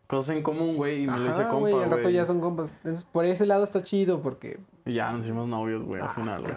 cosas 0.07 0.37
en 0.37 0.43
común, 0.43 0.77
güey, 0.77 1.03
y 1.03 1.07
me 1.07 1.19
lo 1.19 1.31
hice 1.31 1.43
compa, 1.43 1.57
güey, 1.71 1.75
al 1.83 1.91
rato 1.91 2.09
ya 2.11 2.25
son 2.25 2.41
compas. 2.41 2.73
Entonces, 2.79 3.05
por 3.05 3.25
ese 3.25 3.47
lado 3.47 3.65
está 3.65 3.83
chido 3.83 4.21
porque... 4.23 4.59
Y 4.87 4.95
ya 4.95 5.13
nos 5.13 5.25
hicimos 5.25 5.49
novios, 5.49 5.85
güey, 5.85 6.01
al 6.01 6.09
final, 6.11 6.43
güey. 6.43 6.55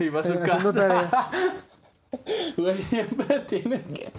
Iba 0.06 0.20
a 0.20 0.24
su 0.24 0.38
casa. 0.40 1.30
Güey, 2.56 2.78
siempre 2.78 3.40
tienes 3.40 3.88
que... 3.88 4.10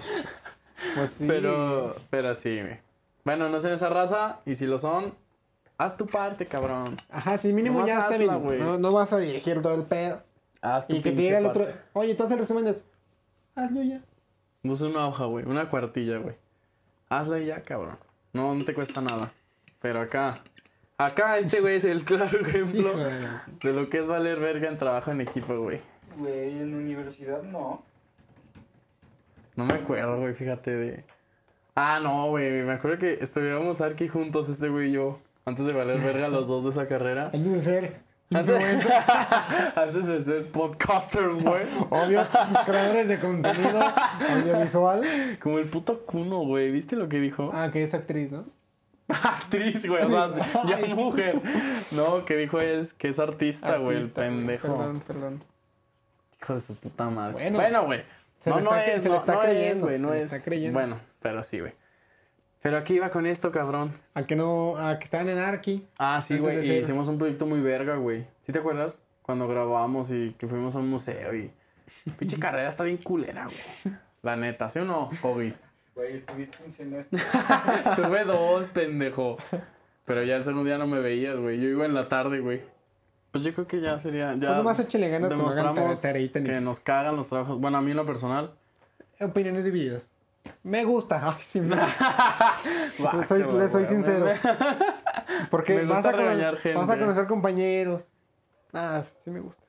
Pues 0.95 1.11
sí. 1.11 1.25
Pero, 1.27 1.95
pero 2.09 2.35
sí, 2.35 2.61
güey. 2.61 2.79
Bueno, 3.23 3.49
no 3.49 3.59
sean 3.59 3.73
esa 3.73 3.89
raza, 3.89 4.39
y 4.45 4.55
si 4.55 4.65
lo 4.67 4.79
son, 4.79 5.13
haz 5.77 5.97
tu 5.97 6.05
parte, 6.05 6.45
cabrón. 6.45 6.95
Ajá, 7.09 7.37
sí, 7.37 7.51
mínimo 7.51 7.79
Nomás 7.79 7.87
ya 7.87 7.99
está 7.99 8.15
hazla, 8.15 8.37
bien. 8.37 8.59
No, 8.59 8.77
no 8.77 8.91
vas 8.93 9.11
a 9.11 9.17
dirigir 9.17 9.61
todo 9.61 9.75
el 9.75 9.83
pedo. 9.83 10.21
Haz 10.61 10.87
tu 10.87 10.95
Y 10.95 11.01
que 11.01 11.11
te 11.11 11.17
diga 11.17 11.39
el 11.39 11.45
otro... 11.45 11.67
Oye, 11.93 12.13
haces 12.13 12.31
el 12.31 12.39
resumen. 12.39 12.75
Hazlo 13.55 13.81
ya. 13.83 14.01
Usa 14.63 14.87
una 14.87 15.07
hoja, 15.07 15.25
güey, 15.25 15.45
una 15.45 15.69
cuartilla, 15.69 16.17
güey. 16.17 16.35
Hazla 17.09 17.39
y 17.39 17.47
ya, 17.47 17.61
cabrón. 17.61 17.97
No, 18.33 18.53
no 18.53 18.63
te 18.63 18.73
cuesta 18.73 19.01
nada. 19.01 19.31
Pero 19.81 20.01
acá, 20.01 20.37
acá 20.97 21.37
este 21.37 21.61
güey 21.61 21.77
es 21.77 21.83
el 21.83 22.03
claro 22.03 22.39
ejemplo 22.41 22.93
de 23.61 23.73
lo 23.73 23.89
que 23.89 23.99
es 23.99 24.07
valer 24.07 24.39
verga 24.39 24.67
en 24.67 24.77
trabajo 24.77 25.11
en 25.11 25.21
equipo, 25.21 25.57
güey. 25.59 25.79
Güey, 26.17 26.59
en 26.59 26.71
la 26.71 26.77
universidad 26.77 27.43
no. 27.43 27.83
No 29.55 29.65
me 29.65 29.73
acuerdo, 29.73 30.19
güey, 30.19 30.33
fíjate 30.33 30.71
de... 30.71 31.03
Ah, 31.75 31.99
no, 32.01 32.29
güey, 32.29 32.63
me 32.63 32.73
acuerdo 32.73 32.97
que 32.97 33.13
estudiábamos 33.13 33.81
Arki 33.81 34.07
juntos, 34.07 34.49
este 34.49 34.69
güey 34.69 34.89
y 34.89 34.93
yo. 34.93 35.19
Antes 35.45 35.65
de 35.65 35.73
valer 35.73 35.99
verga 35.99 36.27
los 36.27 36.47
dos 36.47 36.63
de 36.63 36.71
esa 36.71 36.87
carrera. 36.87 37.25
Antes 37.33 37.53
de 37.53 37.59
ser 37.59 38.07
Antes, 38.33 38.55
antes 39.75 40.05
de 40.05 40.21
ser 40.21 40.51
podcasters, 40.51 41.41
güey. 41.41 41.65
obvio, 41.89 42.27
creadores 42.65 43.07
de 43.07 43.19
contenido 43.19 43.81
audiovisual. 44.29 45.01
Como 45.41 45.59
el 45.59 45.69
puto 45.69 46.05
Kuno, 46.05 46.39
güey. 46.39 46.69
¿Viste 46.71 46.97
lo 46.97 47.07
que 47.07 47.19
dijo? 47.21 47.51
Ah, 47.53 47.69
que 47.71 47.83
es 47.83 47.93
actriz, 47.93 48.33
¿no? 48.33 48.45
Actriz, 49.07 49.87
güey. 49.87 50.03
O 50.03 50.09
sea, 50.09 50.31
ya 50.67 50.93
mujer. 50.93 51.41
No, 51.91 52.25
que 52.25 52.35
dijo 52.35 52.59
es 52.59 52.93
que 52.93 53.07
es 53.07 53.19
artista, 53.19 53.77
güey, 53.77 53.97
el 53.97 54.09
pendejo. 54.09 54.75
Perdón, 54.75 55.03
perdón. 55.07 55.43
Hijo 56.47 56.55
de 56.55 56.61
su 56.61 56.75
puta 56.75 57.09
madre. 57.09 57.33
Bueno, 57.33 57.57
Bueno, 57.59 57.85
güey. 57.85 58.03
se 58.39 58.49
no, 58.49 58.57
le 58.57 58.63
no 58.63 58.69
está- 58.75 58.85
es, 58.85 59.03
se 59.03 59.09
le 59.09 59.15
no, 59.15 59.19
está 59.19 59.33
no 59.33 59.39
creyendo, 59.41 59.75
es, 59.75 59.81
güey, 59.81 59.97
se 59.97 60.03
no 60.03 60.11
le 60.13 60.17
es. 60.19 60.23
está 60.25 60.41
creyendo. 60.41 60.79
Bueno, 60.79 60.99
pero 61.21 61.43
sí, 61.43 61.59
güey. 61.59 61.73
Pero 62.61 62.77
aquí 62.77 62.93
iba 62.95 63.09
con 63.09 63.25
esto, 63.25 63.51
cabrón. 63.51 63.93
A 64.13 64.23
que 64.25 64.35
no, 64.37 64.77
a 64.77 64.97
que 64.97 65.03
estaban 65.05 65.27
en 65.29 65.39
Arki. 65.39 65.85
Ah, 65.97 66.21
sí, 66.25 66.37
güey. 66.37 66.59
Y 66.59 66.67
ser- 66.67 66.83
hicimos 66.83 67.07
un 67.09 67.17
proyecto 67.17 67.45
muy 67.45 67.61
verga, 67.61 67.95
güey. 67.97 68.25
¿Sí 68.41 68.51
te 68.53 68.59
acuerdas? 68.59 69.03
Cuando 69.23 69.47
grabamos 69.47 70.09
y 70.11 70.33
que 70.39 70.47
fuimos 70.47 70.75
a 70.75 70.79
un 70.79 70.89
museo 70.89 71.35
y. 71.35 71.51
Pinche 72.17 72.39
carrera 72.39 72.67
está 72.69 72.83
bien 72.85 72.97
culera, 72.97 73.45
güey. 73.45 73.95
La 74.21 74.35
neta, 74.37 74.69
¿sí 74.69 74.79
o 74.79 74.85
no, 74.85 75.09
Hobbies? 75.21 75.61
Güey, 75.95 76.15
estuviste 76.15 76.57
un 76.63 76.71
semestre. 76.71 77.19
Estuve 77.85 78.23
dos, 78.23 78.69
pendejo. 78.69 79.37
Pero 80.05 80.23
ya 80.23 80.35
el 80.37 80.43
segundo 80.43 80.63
día 80.65 80.77
no 80.77 80.87
me 80.87 80.99
veías, 81.01 81.35
güey. 81.37 81.59
Yo 81.59 81.67
iba 81.67 81.85
en 81.85 81.93
la 81.93 82.07
tarde, 82.07 82.39
güey. 82.39 82.61
Pues 83.37 83.45
yo 83.45 83.53
creo 83.53 83.67
que 83.67 83.81
ya 83.81 83.99
sería. 83.99 84.33
Ya 84.33 84.39
Pues 84.47 84.57
nomás 84.57 84.79
échale 84.79 85.09
ganas 85.09 85.29
demostramos 85.29 86.01
tare- 86.01 86.29
que 86.31 86.59
nos 86.61 86.79
cagan 86.79 87.15
los 87.15 87.29
trabajos. 87.29 87.59
Bueno, 87.59 87.77
a 87.77 87.81
mí 87.81 87.91
en 87.91 87.97
lo 87.97 88.05
personal. 88.05 88.53
Opiniones 89.19 89.65
divididas. 89.65 90.13
Me 90.63 90.83
gusta. 90.85 91.21
Ay, 91.35 91.41
sí, 91.41 91.61
me- 91.61 91.75
Guácala, 92.99 93.25
soy, 93.25 93.43
le 93.43 93.69
soy 93.69 93.85
sincero. 93.85 94.27
Porque 95.51 95.83
vas 95.83 96.05
a, 96.05 96.11
cono- 96.11 96.23
regañar 96.23 96.57
gente. 96.57 96.77
vas 96.77 96.89
a 96.89 96.97
conocer 96.97 97.27
compañeros. 97.27 98.15
Ah, 98.73 99.01
sí 99.19 99.29
me 99.29 99.39
gusta. 99.39 99.63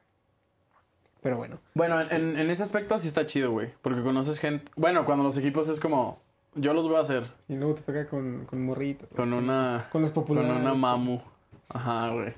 Pero 1.21 1.37
bueno. 1.37 1.59
Bueno, 1.75 2.01
en, 2.01 2.39
en 2.39 2.51
ese 2.51 2.63
aspecto 2.63 2.99
sí 2.99 3.09
está 3.09 3.27
chido, 3.27 3.51
güey. 3.51 3.73
Porque 3.83 4.03
conoces 4.03 4.39
gente. 4.39 4.71
Bueno, 4.77 5.05
cuando 5.05 5.25
los 5.25 5.37
equipos 5.37 5.69
es 5.69 5.81
como. 5.81 6.21
Yo 6.55 6.73
los 6.75 6.89
voy 6.89 6.97
a 6.97 7.01
hacer 7.01 7.31
Y 7.47 7.55
luego 7.57 7.75
te 7.75 7.83
toca 7.83 8.07
con, 8.09 8.45
con 8.47 8.65
morritos. 8.65 9.09
güey. 9.11 9.17
con 9.17 9.33
una. 9.33 9.89
Con 9.93 10.03
los 10.03 10.13
Con 10.13 10.25
populares. 10.25 10.57
una 10.63 10.75
mamu. 10.75 11.21
Ajá, 11.69 12.09
güey. 12.11 12.35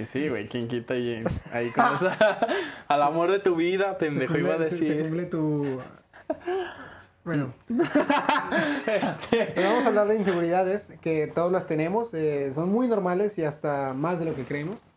Y 0.00 0.04
sí, 0.04 0.28
güey, 0.28 0.48
¿quién 0.48 0.68
quita 0.68 0.94
y 0.96 1.22
ahí 1.52 1.70
conoces 1.70 2.12
al 2.88 3.02
amor 3.02 3.30
de 3.32 3.38
tu 3.38 3.56
vida, 3.56 3.92
Se 3.98 4.06
pendejo, 4.06 4.34
cumple- 4.34 4.40
iba 4.40 4.54
a 4.54 4.58
se- 4.58 4.70
Se, 4.70 4.84
decir. 4.84 5.02
cumple 5.02 5.24
tu. 5.26 5.80
Bueno. 7.24 7.52
Vamos 7.68 9.84
a 9.84 9.88
hablar 9.88 10.06
de 10.08 10.16
inseguridades, 10.16 10.92
que 11.00 11.26
todos 11.26 11.50
las 11.50 11.66
tenemos, 11.66 12.14
eh, 12.14 12.52
son 12.52 12.68
muy 12.70 12.86
normales 12.88 13.36
y 13.38 13.44
hasta 13.44 13.94
más 13.94 14.18
de 14.20 14.26
lo 14.26 14.34
que 14.34 14.44
creemos. 14.44 14.92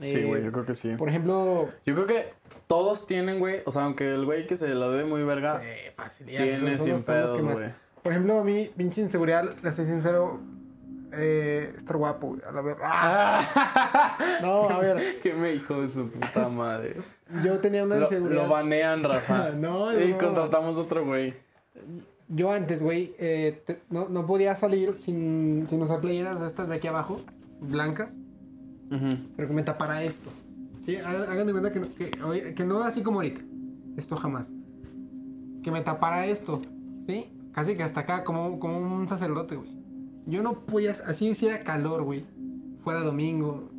Sí, 0.00 0.16
Eh, 0.16 0.24
güey, 0.24 0.42
yo 0.42 0.50
creo 0.52 0.64
que 0.66 0.74
sí. 0.74 0.94
Por 0.96 1.08
ejemplo, 1.08 1.68
Yo 1.86 1.94
creo 1.94 2.06
que 2.06 2.32
todos 2.66 3.06
tienen, 3.06 3.38
güey. 3.38 3.60
O 3.66 3.72
sea, 3.72 3.84
aunque 3.84 4.12
el 4.14 4.24
güey 4.24 4.46
que 4.46 4.56
se 4.56 4.68
la 4.74 4.88
dé 4.88 5.04
muy 5.04 5.22
verga, 5.22 5.60
eh, 5.62 5.92
fácil, 5.94 6.26
ya, 6.28 6.42
tiene 6.42 6.58
son- 6.58 6.76
son 6.78 6.84
sin 6.84 6.92
los- 6.94 7.04
pedos, 7.04 7.40
güey. 7.40 7.68
Por 8.02 8.12
ejemplo, 8.12 8.40
a 8.40 8.44
mí, 8.44 8.70
pinche 8.76 9.00
inseguridad, 9.00 9.54
le 9.62 9.70
soy 9.70 9.84
sincero, 9.84 10.40
eh, 11.12 11.72
estar 11.76 11.96
guapo, 11.96 12.28
güey, 12.28 12.40
a 12.48 12.52
la 12.52 12.60
verdad. 12.62 13.40
No, 14.42 14.68
a 14.70 14.78
ver, 14.80 15.20
que 15.20 15.34
me 15.34 15.54
hijo 15.54 15.80
de 15.82 15.88
su 15.88 16.08
puta 16.10 16.48
madre. 16.48 16.96
yo 17.42 17.58
tenía 17.60 17.84
una 17.84 17.98
inseguridad. 17.98 18.44
lo 18.44 18.48
banean, 18.48 19.02
Rafa. 19.02 19.50
No, 19.56 19.98
Y 19.98 20.12
no. 20.12 20.18
contratamos 20.18 20.76
otro 20.76 21.04
güey. 21.04 21.34
Yo 22.28 22.50
antes, 22.50 22.82
güey, 22.82 23.14
eh, 23.18 23.62
te- 23.66 23.82
no, 23.90 24.08
no 24.08 24.26
podía 24.26 24.56
salir 24.56 24.94
sin, 24.98 25.66
sin 25.68 25.82
usar 25.82 26.00
playeras 26.00 26.40
de 26.40 26.46
estas 26.46 26.68
de 26.68 26.76
aquí 26.76 26.88
abajo, 26.88 27.20
blancas, 27.60 28.16
Ujú. 28.90 29.16
pero 29.36 29.48
que 29.48 29.54
me 29.54 29.62
tapara 29.62 30.02
esto. 30.02 30.30
¿Sí? 30.80 30.96
Hagan 30.96 31.30
hagan 31.30 31.46
de 31.46 31.52
cuenta 31.52 31.72
que, 31.72 31.80
no- 31.80 31.94
que, 31.94 32.54
que 32.54 32.64
no 32.64 32.82
así 32.82 33.02
como 33.02 33.18
ahorita. 33.18 33.42
Esto 33.96 34.16
jamás. 34.16 34.50
Que 35.62 35.70
me 35.70 35.82
tapara 35.82 36.26
esto, 36.26 36.60
¿sí? 37.06 37.26
Casi 37.52 37.74
que 37.76 37.82
hasta 37.82 38.00
acá, 38.00 38.24
como, 38.24 38.58
como 38.58 38.78
un 38.78 39.06
sacerdote, 39.08 39.56
güey. 39.56 39.68
Yo 40.26 40.42
no 40.42 40.54
podía, 40.54 40.92
así 41.06 41.28
hiciera 41.28 41.62
calor, 41.64 42.02
güey. 42.02 42.24
Fuera 42.84 43.00
domingo. 43.00 43.70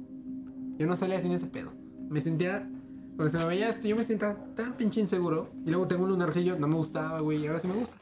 Yo 0.77 0.88
no 0.88 0.95
salía 0.95 1.19
sin 1.21 1.31
ese 1.31 1.47
pedo. 1.47 1.71
Me 2.09 2.19
sentía, 2.21 2.67
cuando 3.15 3.29
se 3.29 3.38
me 3.38 3.45
veía 3.45 3.69
esto, 3.69 3.88
yo 3.88 3.95
me 3.95 4.03
sentía 4.03 4.35
tan 4.55 4.73
pinche 4.73 5.00
inseguro. 5.00 5.50
Y 5.65 5.69
luego 5.69 5.88
tengo 5.88 6.03
un 6.03 6.09
lunarcillo, 6.09 6.57
no 6.57 6.67
me 6.67 6.75
gustaba, 6.75 7.19
güey, 7.21 7.39
y 7.43 7.47
ahora 7.47 7.59
sí 7.59 7.67
me 7.67 7.75
gusta. 7.75 7.95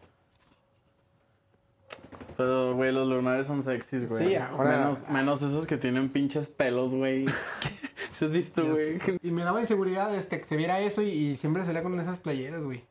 Pero, 2.37 2.75
güey, 2.75 2.91
los 2.91 3.07
lunares 3.07 3.45
son 3.47 3.61
sexys, 3.61 4.09
güey. 4.09 4.29
Sí, 4.29 4.35
ahora- 4.35 4.77
Menos, 4.77 5.09
menos 5.09 5.41
esos 5.41 5.67
que 5.67 5.77
tienen 5.77 6.09
pinches 6.09 6.47
pelos, 6.47 6.93
güey. 6.93 7.25
¿Se 8.19 8.25
has 8.25 8.31
visto, 8.31 8.67
güey? 8.67 8.99
Y 9.21 9.31
me 9.31 9.43
daba 9.43 9.61
inseguridad 9.61 10.15
este, 10.15 10.39
que 10.39 10.45
se 10.45 10.55
viera 10.55 10.79
eso 10.79 11.01
y, 11.01 11.09
y 11.09 11.35
siempre 11.35 11.65
salía 11.65 11.83
con 11.83 11.99
esas 11.99 12.19
playeras, 12.19 12.63
güey. 12.63 12.83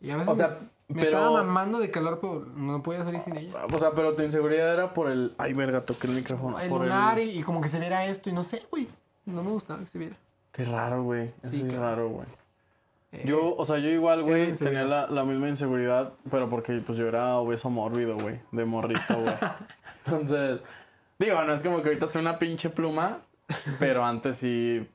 Y 0.00 0.10
a 0.10 0.16
veces 0.16 0.32
O 0.32 0.36
sea, 0.36 0.60
me, 0.88 1.02
pero- 1.04 1.16
estaba 1.18 1.42
mamando 1.42 1.78
de 1.78 1.90
calor, 1.90 2.18
pero 2.20 2.46
no 2.56 2.82
podía 2.82 3.04
salir 3.04 3.20
sin 3.20 3.36
ella. 3.36 3.52
O 3.72 3.78
sea, 3.78 3.92
pero 3.92 4.14
tu 4.14 4.22
inseguridad 4.22 4.72
era 4.72 4.94
por 4.94 5.10
el. 5.10 5.34
Ay, 5.38 5.52
verga, 5.52 5.84
toqué 5.84 6.06
el 6.06 6.14
micrófono. 6.14 6.58
El 6.58 6.68
por 6.70 6.80
lunar 6.82 7.18
y, 7.18 7.38
y 7.38 7.42
como 7.42 7.60
que 7.60 7.68
se 7.68 7.78
viera 7.78 8.04
esto 8.06 8.30
y 8.30 8.32
no 8.32 8.42
sé, 8.44 8.62
güey. 8.70 8.88
No 9.26 9.42
me 9.42 9.50
gustaba 9.50 9.80
que 9.80 9.86
se 9.86 9.98
viera. 9.98 10.16
Qué 10.52 10.64
raro, 10.64 11.02
güey. 11.04 11.30
Sí, 11.50 11.62
es 11.66 11.74
claro. 11.74 11.82
raro, 11.84 12.08
güey. 12.08 12.26
Eh, 13.12 13.22
Yo, 13.26 13.54
o 13.56 13.64
sea, 13.64 13.78
yo 13.78 13.88
igual, 13.88 14.22
güey, 14.22 14.52
tenía 14.54 14.84
la, 14.84 15.06
la 15.06 15.24
misma 15.24 15.48
inseguridad, 15.48 16.12
pero 16.30 16.50
porque 16.50 16.74
pues 16.84 16.98
yo 16.98 17.06
era 17.06 17.36
obeso 17.36 17.70
mórbido, 17.70 18.16
güey, 18.18 18.40
de 18.52 18.64
morrito, 18.66 19.14
güey. 19.18 19.34
Entonces, 20.06 20.60
digo, 21.18 21.42
no 21.42 21.54
es 21.54 21.62
como 21.62 21.80
que 21.82 21.88
ahorita 21.88 22.08
soy 22.08 22.20
una 22.22 22.38
pinche 22.38 22.68
pluma, 22.70 23.20
pero 23.78 24.04
antes 24.04 24.36
sí 24.38 24.86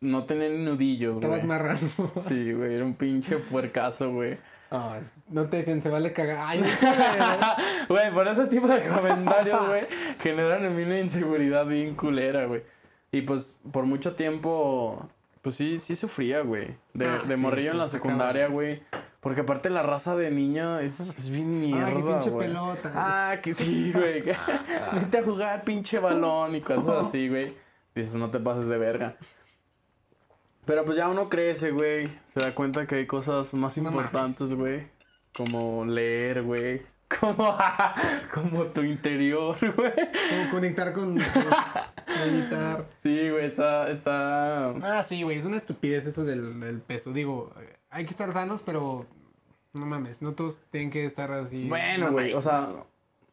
no 0.00 0.24
tenía 0.24 0.48
ni 0.48 0.64
nudillos, 0.64 1.14
estabas 1.16 1.38
güey. 1.44 1.48
marrano. 1.48 1.78
Sí, 2.20 2.52
güey, 2.52 2.74
era 2.74 2.84
un 2.84 2.94
pinche 2.94 3.36
puercazo, 3.38 4.10
güey. 4.12 4.38
Ah, 4.70 4.98
no 5.28 5.48
te 5.48 5.58
decían, 5.58 5.80
se 5.82 5.88
vale 5.88 6.12
cagar. 6.12 6.38
Ay, 6.40 6.64
güey. 7.88 8.12
Por 8.12 8.26
ese 8.28 8.46
tipo 8.46 8.66
de 8.66 8.82
comentarios, 8.86 9.68
güey, 9.68 9.86
generan 10.20 10.64
en 10.64 10.76
mí 10.76 10.82
una 10.82 11.00
inseguridad 11.00 11.66
bien 11.66 11.94
culera, 11.94 12.46
güey. 12.46 12.62
Y 13.12 13.22
pues 13.22 13.56
por 13.70 13.84
mucho 13.84 14.14
tiempo, 14.16 15.08
pues 15.42 15.54
sí, 15.56 15.78
sí 15.78 15.94
sufría, 15.94 16.40
güey. 16.40 16.76
De, 16.92 17.06
Ah, 17.06 17.20
de 17.26 17.36
sí, 17.36 17.42
morrillo 17.42 17.70
en 17.72 17.76
pues, 17.78 17.92
la 17.92 17.98
secundaria, 17.98 18.48
güey. 18.48 18.82
Porque 19.20 19.42
aparte 19.42 19.70
la 19.70 19.82
raza 19.82 20.16
de 20.16 20.30
niña 20.30 20.80
es, 20.82 20.98
es 21.00 21.30
bien 21.30 21.60
mierda, 21.60 21.86
Ah, 21.86 21.92
qué 21.96 22.02
pinche 22.02 22.30
güey. 22.30 22.48
pelota. 22.48 22.92
Ah, 22.94 23.36
que 23.42 23.54
sí, 23.54 23.92
güey. 23.94 24.22
que- 24.22 24.36
Vete 24.92 25.18
a 25.18 25.22
jugar 25.22 25.62
pinche 25.64 25.98
balón 25.98 26.56
y 26.56 26.60
cosas 26.60 27.06
así, 27.06 27.28
güey. 27.28 27.54
Dices, 27.94 28.14
no 28.16 28.30
te 28.30 28.40
pases 28.40 28.66
de 28.66 28.76
verga. 28.76 29.16
Pero 30.66 30.84
pues 30.84 30.96
ya 30.96 31.08
uno 31.08 31.28
crece, 31.28 31.70
güey. 31.70 32.08
Se 32.32 32.40
da 32.40 32.54
cuenta 32.54 32.86
que 32.86 32.96
hay 32.96 33.06
cosas 33.06 33.52
más 33.54 33.76
importantes, 33.76 34.54
güey. 34.54 34.86
Como 35.34 35.84
leer, 35.84 36.42
güey. 36.42 36.82
Como, 37.20 37.56
como 38.32 38.64
tu 38.68 38.80
interior, 38.80 39.56
güey. 39.76 39.92
Como 39.92 40.50
conectar 40.50 40.92
con. 40.94 41.14
meditar. 42.08 42.86
Sí, 43.00 43.30
güey, 43.30 43.44
está, 43.44 43.88
está... 43.88 44.70
Ah, 44.70 45.04
sí, 45.04 45.22
güey. 45.22 45.36
Es 45.36 45.44
una 45.44 45.56
estupidez 45.56 46.06
eso 46.06 46.24
del, 46.24 46.58
del 46.58 46.80
peso. 46.80 47.12
Digo, 47.12 47.52
hay 47.90 48.04
que 48.04 48.10
estar 48.10 48.32
sanos, 48.32 48.62
pero. 48.62 49.06
No 49.74 49.86
mames, 49.86 50.22
no 50.22 50.32
todos 50.32 50.62
tienen 50.70 50.90
que 50.90 51.04
estar 51.04 51.30
así. 51.30 51.68
Bueno, 51.68 52.10
güey, 52.10 52.32
o 52.32 52.40
sea... 52.40 52.70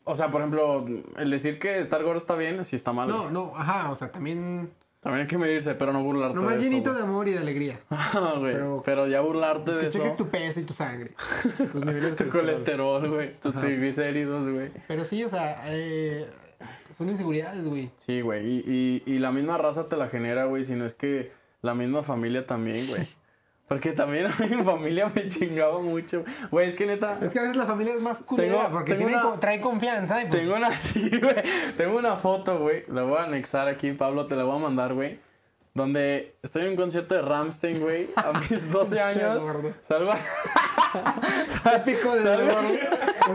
O 0.04 0.16
sea, 0.16 0.32
por 0.32 0.42
ejemplo, 0.42 0.86
el 1.18 1.30
decir 1.30 1.60
que 1.60 1.80
estar 1.80 2.04
gordo 2.04 2.18
está 2.18 2.36
bien, 2.36 2.66
sí 2.66 2.76
está 2.76 2.92
mal. 2.92 3.08
No, 3.08 3.30
no, 3.30 3.54
ajá, 3.56 3.92
o 3.92 3.96
sea, 3.96 4.12
también. 4.12 4.70
También 5.02 5.24
hay 5.24 5.28
que 5.28 5.38
medirse, 5.38 5.74
pero 5.74 5.92
no 5.94 6.04
burlarte 6.04 6.36
Nomás 6.36 6.52
de 6.54 6.60
eso, 6.62 6.70
llenito 6.70 6.94
de 6.94 7.02
amor 7.02 7.28
y 7.28 7.32
de 7.32 7.40
alegría. 7.40 7.80
Ah, 7.90 8.36
güey, 8.40 8.54
Pero- 8.54 8.82
pero, 8.86 9.08
ya 9.08 9.20
burlarte 9.22 9.72
de 9.72 9.82
Que 9.82 9.88
eso... 9.88 9.98
cheques 9.98 10.16
tu 10.16 10.28
peso 10.30 10.60
y 10.60 10.64
tu 10.64 10.74
sangre. 10.74 11.12
Tus 11.72 11.84
niveles 11.84 12.16
de 12.16 12.24
Tu 12.26 12.30
colesterol, 12.30 13.10
güey. 13.10 13.40
Tus 13.40 13.56
triglicéridos, 13.56 14.48
güey. 14.52 14.70
Pero 14.88 15.04
sí, 15.04 15.24
o 15.24 15.30
sea, 15.30 15.64
eh, 15.68 16.28
son 16.92 17.10
inseguridades, 17.10 17.66
güey. 17.66 17.90
Sí, 17.98 18.22
güey. 18.22 18.46
Y, 18.48 19.02
y, 19.08 19.12
y 19.12 19.20
la 19.20 19.32
misma 19.32 19.58
raza 19.58 19.90
te 19.90 19.98
la 19.98 20.08
genera, 20.08 20.46
güey. 20.46 20.66
Si 20.66 20.74
no 20.74 20.86
es 20.86 20.94
que 20.94 21.32
la 21.64 21.74
misma 21.74 22.04
familia 22.04 22.46
también, 22.46 22.86
güey. 22.88 23.08
Porque 23.72 23.94
también 23.94 24.26
a 24.28 24.36
mi 24.38 24.62
familia 24.66 25.10
me 25.16 25.30
chingaba 25.30 25.80
mucho. 25.80 26.26
Güey, 26.50 26.68
es 26.68 26.76
que 26.76 26.86
neta. 26.86 27.18
Es 27.22 27.32
que 27.32 27.40
a 27.40 27.44
veces 27.44 27.56
la 27.56 27.66
familia 27.66 27.94
es 27.94 28.02
más 28.02 28.22
culera 28.22 28.54
Tengo- 28.66 28.70
porque 28.70 28.96
tengo 28.96 29.06
tiene 29.08 29.22
una- 29.22 29.32
co- 29.32 29.40
trae 29.40 29.62
confianza 29.62 30.22
y 30.22 30.26
pues... 30.26 30.42
Tengo 30.42 30.56
una, 30.58 30.72
sí, 30.78 31.10
güey. 31.18 31.36
Tengo 31.78 31.98
una 31.98 32.18
foto, 32.18 32.60
güey. 32.60 32.84
La 32.90 33.04
voy 33.04 33.18
a 33.20 33.24
anexar 33.24 33.70
aquí, 33.70 33.94
Pablo. 33.94 34.28
Te 34.28 34.36
la 34.36 34.44
voy 34.44 34.58
a 34.58 34.60
mandar, 34.60 34.94
güey. 34.94 35.22
Donde 35.74 36.36
estoy 36.44 36.64
en 36.64 36.72
un 36.72 36.76
concierto 36.76 37.16
de 37.16 37.22
Ramstein, 37.22 37.80
güey. 37.80 38.10
A 38.18 38.34
mis 38.34 38.70
12 38.74 39.00
años. 39.00 39.42
gordo. 39.42 39.74
Salgo 39.88 40.12
a... 40.12 40.18
Típico 41.86 42.14
de 42.14 42.24
gordo. 42.24 42.74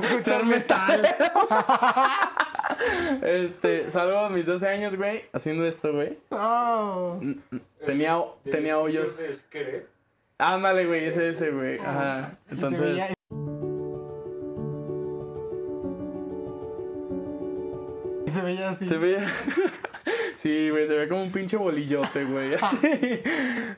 Escuchar 0.02 0.22
Ser 0.22 0.44
metal. 0.44 1.16
Este, 3.22 3.90
salgo 3.90 4.18
a 4.18 4.28
mis 4.28 4.44
12 4.44 4.68
años, 4.68 4.96
güey. 4.96 5.24
Haciendo 5.32 5.64
esto, 5.66 5.94
güey. 5.94 6.18
Oh. 6.28 7.18
Tenía, 7.86 8.18
tenía 8.44 8.78
hoyos. 8.78 9.18
Ándale, 10.38 10.86
güey, 10.86 11.06
ese, 11.06 11.28
ese, 11.30 11.50
güey. 11.50 11.78
Ajá. 11.78 12.38
Y 12.46 12.48
se 12.48 12.54
Entonces. 12.54 12.80
veía- 12.80 13.06
se 18.26 18.42
veía 18.42 18.70
así. 18.70 18.88
Se 18.88 18.96
ve. 18.98 19.18
sí, 20.38 20.70
güey, 20.70 20.86
se 20.88 20.94
ve 20.94 21.08
como 21.08 21.22
un 21.22 21.32
pinche 21.32 21.56
bolillote, 21.56 22.24
güey. 22.24 22.52
Entonces, 22.82 23.22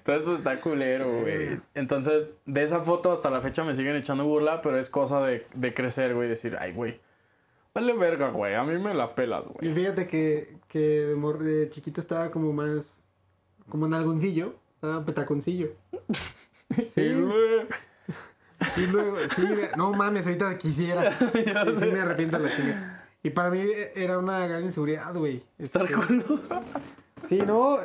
pues 0.05 0.27
está 0.39 0.61
culero, 0.61 1.07
güey. 1.21 1.61
Entonces, 1.75 2.33
de 2.47 2.63
esa 2.65 2.81
foto 2.81 3.13
hasta 3.13 3.31
la 3.31 3.41
fecha 3.41 3.63
me 3.65 3.75
siguen 3.75 3.97
echando 3.97 4.25
burla, 4.25 4.63
pero 4.63 4.79
es 4.79 4.91
cosa 4.91 5.21
de, 5.21 5.47
de 5.55 5.75
crecer, 5.75 6.15
güey. 6.15 6.29
Decir, 6.29 6.57
ay, 6.61 6.73
güey. 6.73 7.01
Vale 7.75 7.93
verga, 7.93 8.31
güey. 8.31 8.55
A 8.55 8.65
mí 8.65 8.77
me 8.79 8.95
la 8.95 9.15
pelas, 9.15 9.47
güey. 9.47 9.71
Y 9.71 9.75
fíjate 9.75 10.07
que, 10.09 10.57
que 10.67 10.81
de 10.81 11.69
chiquito 11.71 12.01
estaba 12.01 12.31
como 12.31 12.53
más... 12.53 13.07
Como 13.69 13.87
en 13.87 13.95
algoncillo. 13.95 14.55
Estaba 14.75 15.05
petaconcillo. 15.05 15.69
Sí. 16.87 17.21
güey. 17.21 17.67
Y 18.77 18.81
luego, 18.89 19.17
sí, 19.35 19.43
no 19.77 19.93
mames, 19.93 20.27
ahorita 20.27 20.57
quisiera. 20.59 21.17
Sí, 21.33 21.45
sí 21.77 21.87
me 21.87 22.01
arrepiento 22.01 22.39
de 22.39 22.49
la 22.49 22.57
chinga. 22.57 23.05
Y 23.23 23.31
para 23.31 23.51
mí 23.51 23.61
eh, 23.61 23.93
era 23.97 24.19
una 24.19 24.47
gran 24.47 24.63
inseguridad, 24.65 25.15
güey. 25.15 25.43
Estar 25.59 25.83
Este, 25.85 25.95
culón. 25.95 26.25
Sí, 27.25 27.43
no. 27.47 27.79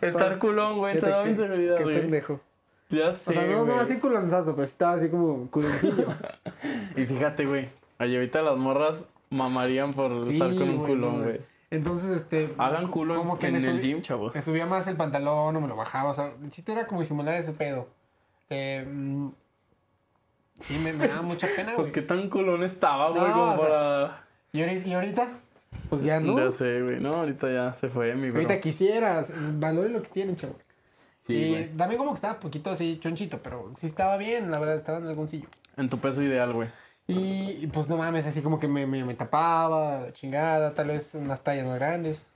Estar 0.00 0.38
culón, 0.38 0.78
güey. 0.78 1.00
Te 1.00 1.08
daba 1.08 1.24
qué- 1.24 1.30
inseguridad, 1.30 1.76
Qué 1.76 1.82
güey. 1.84 2.00
pendejo. 2.00 2.40
Ya 2.90 3.08
O 3.10 3.14
sé. 3.14 3.32
sea, 3.32 3.46
no, 3.46 3.64
no 3.64 3.80
así 3.80 3.98
culonzazo, 3.98 4.52
pero 4.54 4.64
estaba 4.64 4.92
así 4.94 5.08
como 5.08 5.50
culoncillo. 5.50 6.06
Y 6.96 7.04
fíjate, 7.04 7.44
güey. 7.44 7.68
Allí 7.98 8.14
ahorita 8.16 8.40
las 8.42 8.56
morras 8.56 9.04
mamarían 9.30 9.92
por 9.92 10.24
Sí, 10.24 10.34
estar 10.34 10.48
con 10.54 10.68
un 10.68 10.84
culón, 10.86 11.24
güey. 11.24 11.40
Es- 11.70 11.76
Entonces, 11.78 12.10
este. 12.10 12.54
Hagan 12.58 12.88
culo 12.88 13.16
como 13.16 13.38
que 13.38 13.48
en 13.48 13.56
el 13.56 13.80
gym, 13.80 14.02
chavos. 14.02 14.34
Me 14.34 14.42
subía 14.42 14.66
más 14.66 14.86
el 14.86 14.96
pantalón 14.96 15.54
o 15.56 15.60
me 15.60 15.68
lo 15.68 15.76
bajaba. 15.76 16.10
O 16.10 16.14
sea, 16.14 16.32
el 16.42 16.50
chiste 16.50 16.72
era 16.72 16.86
como 16.86 17.00
disimular 17.00 17.34
ese 17.34 17.52
pedo. 17.52 17.88
Eh, 18.50 18.84
mm, 18.88 19.28
sí, 20.60 20.78
me, 20.78 20.92
me 20.92 21.08
daba 21.08 21.22
mucha 21.22 21.48
pena, 21.54 21.72
Pues 21.76 21.88
güey. 21.88 21.92
qué 21.92 22.02
tan 22.02 22.28
culón 22.30 22.62
estaba, 22.62 23.10
güey, 23.10 23.22
No, 23.22 23.32
como 23.32 23.56
sea, 23.56 23.68
para. 23.68 24.26
¿Y, 24.52 24.92
ahorita, 24.92 25.28
pues 25.90 26.02
ya 26.02 26.20
no. 26.20 26.38
Ya 26.38 26.50
sé, 26.52 26.80
güey. 26.82 27.00
No, 27.00 27.14
ahorita 27.16 27.50
ya 27.52 27.74
se 27.74 27.88
fue 27.88 28.14
mi 28.14 28.30
bro. 28.30 28.40
ahorita 28.40 28.60
quisieras. 28.60 29.32
Valoren 29.60 29.92
lo 29.92 30.02
que 30.02 30.08
tienen, 30.08 30.36
chavos. 30.36 30.66
Sí, 31.26 31.34
y 31.34 31.50
güey. 31.50 31.68
también 31.76 31.98
como 31.98 32.12
que 32.12 32.16
estaba 32.16 32.38
poquito 32.40 32.70
así 32.70 32.98
chonchito, 33.02 33.40
pero 33.42 33.72
sí 33.76 33.86
estaba 33.86 34.16
bien, 34.16 34.50
la 34.50 34.58
verdad, 34.60 34.76
estaba 34.76 34.98
en 34.98 35.08
algún 35.08 35.28
sillo. 35.28 35.48
En 35.76 35.88
tu 35.90 35.98
peso 35.98 36.22
ideal, 36.22 36.52
güey. 36.52 36.68
Y, 37.08 37.68
pues 37.68 37.88
no 37.88 37.96
mames, 37.96 38.26
así 38.26 38.42
como 38.42 38.58
que 38.58 38.66
me, 38.66 38.86
me, 38.86 39.04
me 39.04 39.14
tapaba, 39.14 40.00
la 40.00 40.12
chingada, 40.12 40.74
tal 40.74 40.88
vez 40.88 41.14
unas 41.14 41.42
tallas 41.42 41.64
más 41.66 41.76
grandes. 41.76 42.26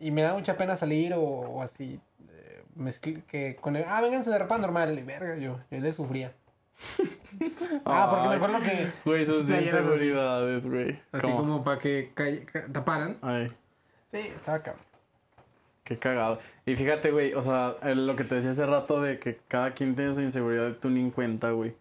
Y 0.00 0.10
me 0.10 0.22
da 0.22 0.34
mucha 0.34 0.56
pena 0.56 0.76
salir 0.76 1.14
o, 1.14 1.20
o 1.22 1.62
así. 1.62 2.00
eh, 2.30 2.62
mezcl- 2.76 3.22
que 3.26 3.54
con 3.56 3.76
el, 3.76 3.84
ah, 3.86 4.00
vénganse 4.00 4.30
de 4.30 4.38
ropa 4.38 4.58
normal. 4.58 4.98
Y 4.98 5.02
verga, 5.02 5.36
yo, 5.36 5.58
yo 5.70 5.80
le 5.80 5.92
sufría. 5.92 6.32
Ah, 7.84 8.08
porque 8.10 8.28
me 8.28 8.34
acuerdo 8.36 8.60
que. 8.60 8.92
Güey, 9.04 9.24
playeras 9.26 9.44
así. 9.44 9.64
inseguridades, 9.64 10.64
güey. 10.64 11.00
Así 11.12 11.22
¿Cómo? 11.26 11.36
como 11.38 11.64
para 11.64 11.78
que 11.78 12.12
taparan. 12.72 13.18
Ay, 13.22 13.52
Sí, 14.06 14.18
estaba 14.18 14.62
cabrón. 14.62 14.82
qué 15.84 15.98
cagado. 15.98 16.38
Y 16.66 16.76
fíjate, 16.76 17.10
güey, 17.10 17.34
o 17.34 17.42
sea, 17.42 17.76
lo 17.94 18.16
que 18.16 18.24
te 18.24 18.36
decía 18.36 18.50
hace 18.52 18.64
rato 18.66 19.00
de 19.02 19.18
que 19.18 19.38
cada 19.48 19.72
quien 19.74 19.94
tiene 19.94 20.14
su 20.14 20.20
inseguridad, 20.22 20.72
tú 20.80 20.88
ni 20.90 21.00
en 21.00 21.10
cuenta, 21.10 21.50
güey. 21.50 21.74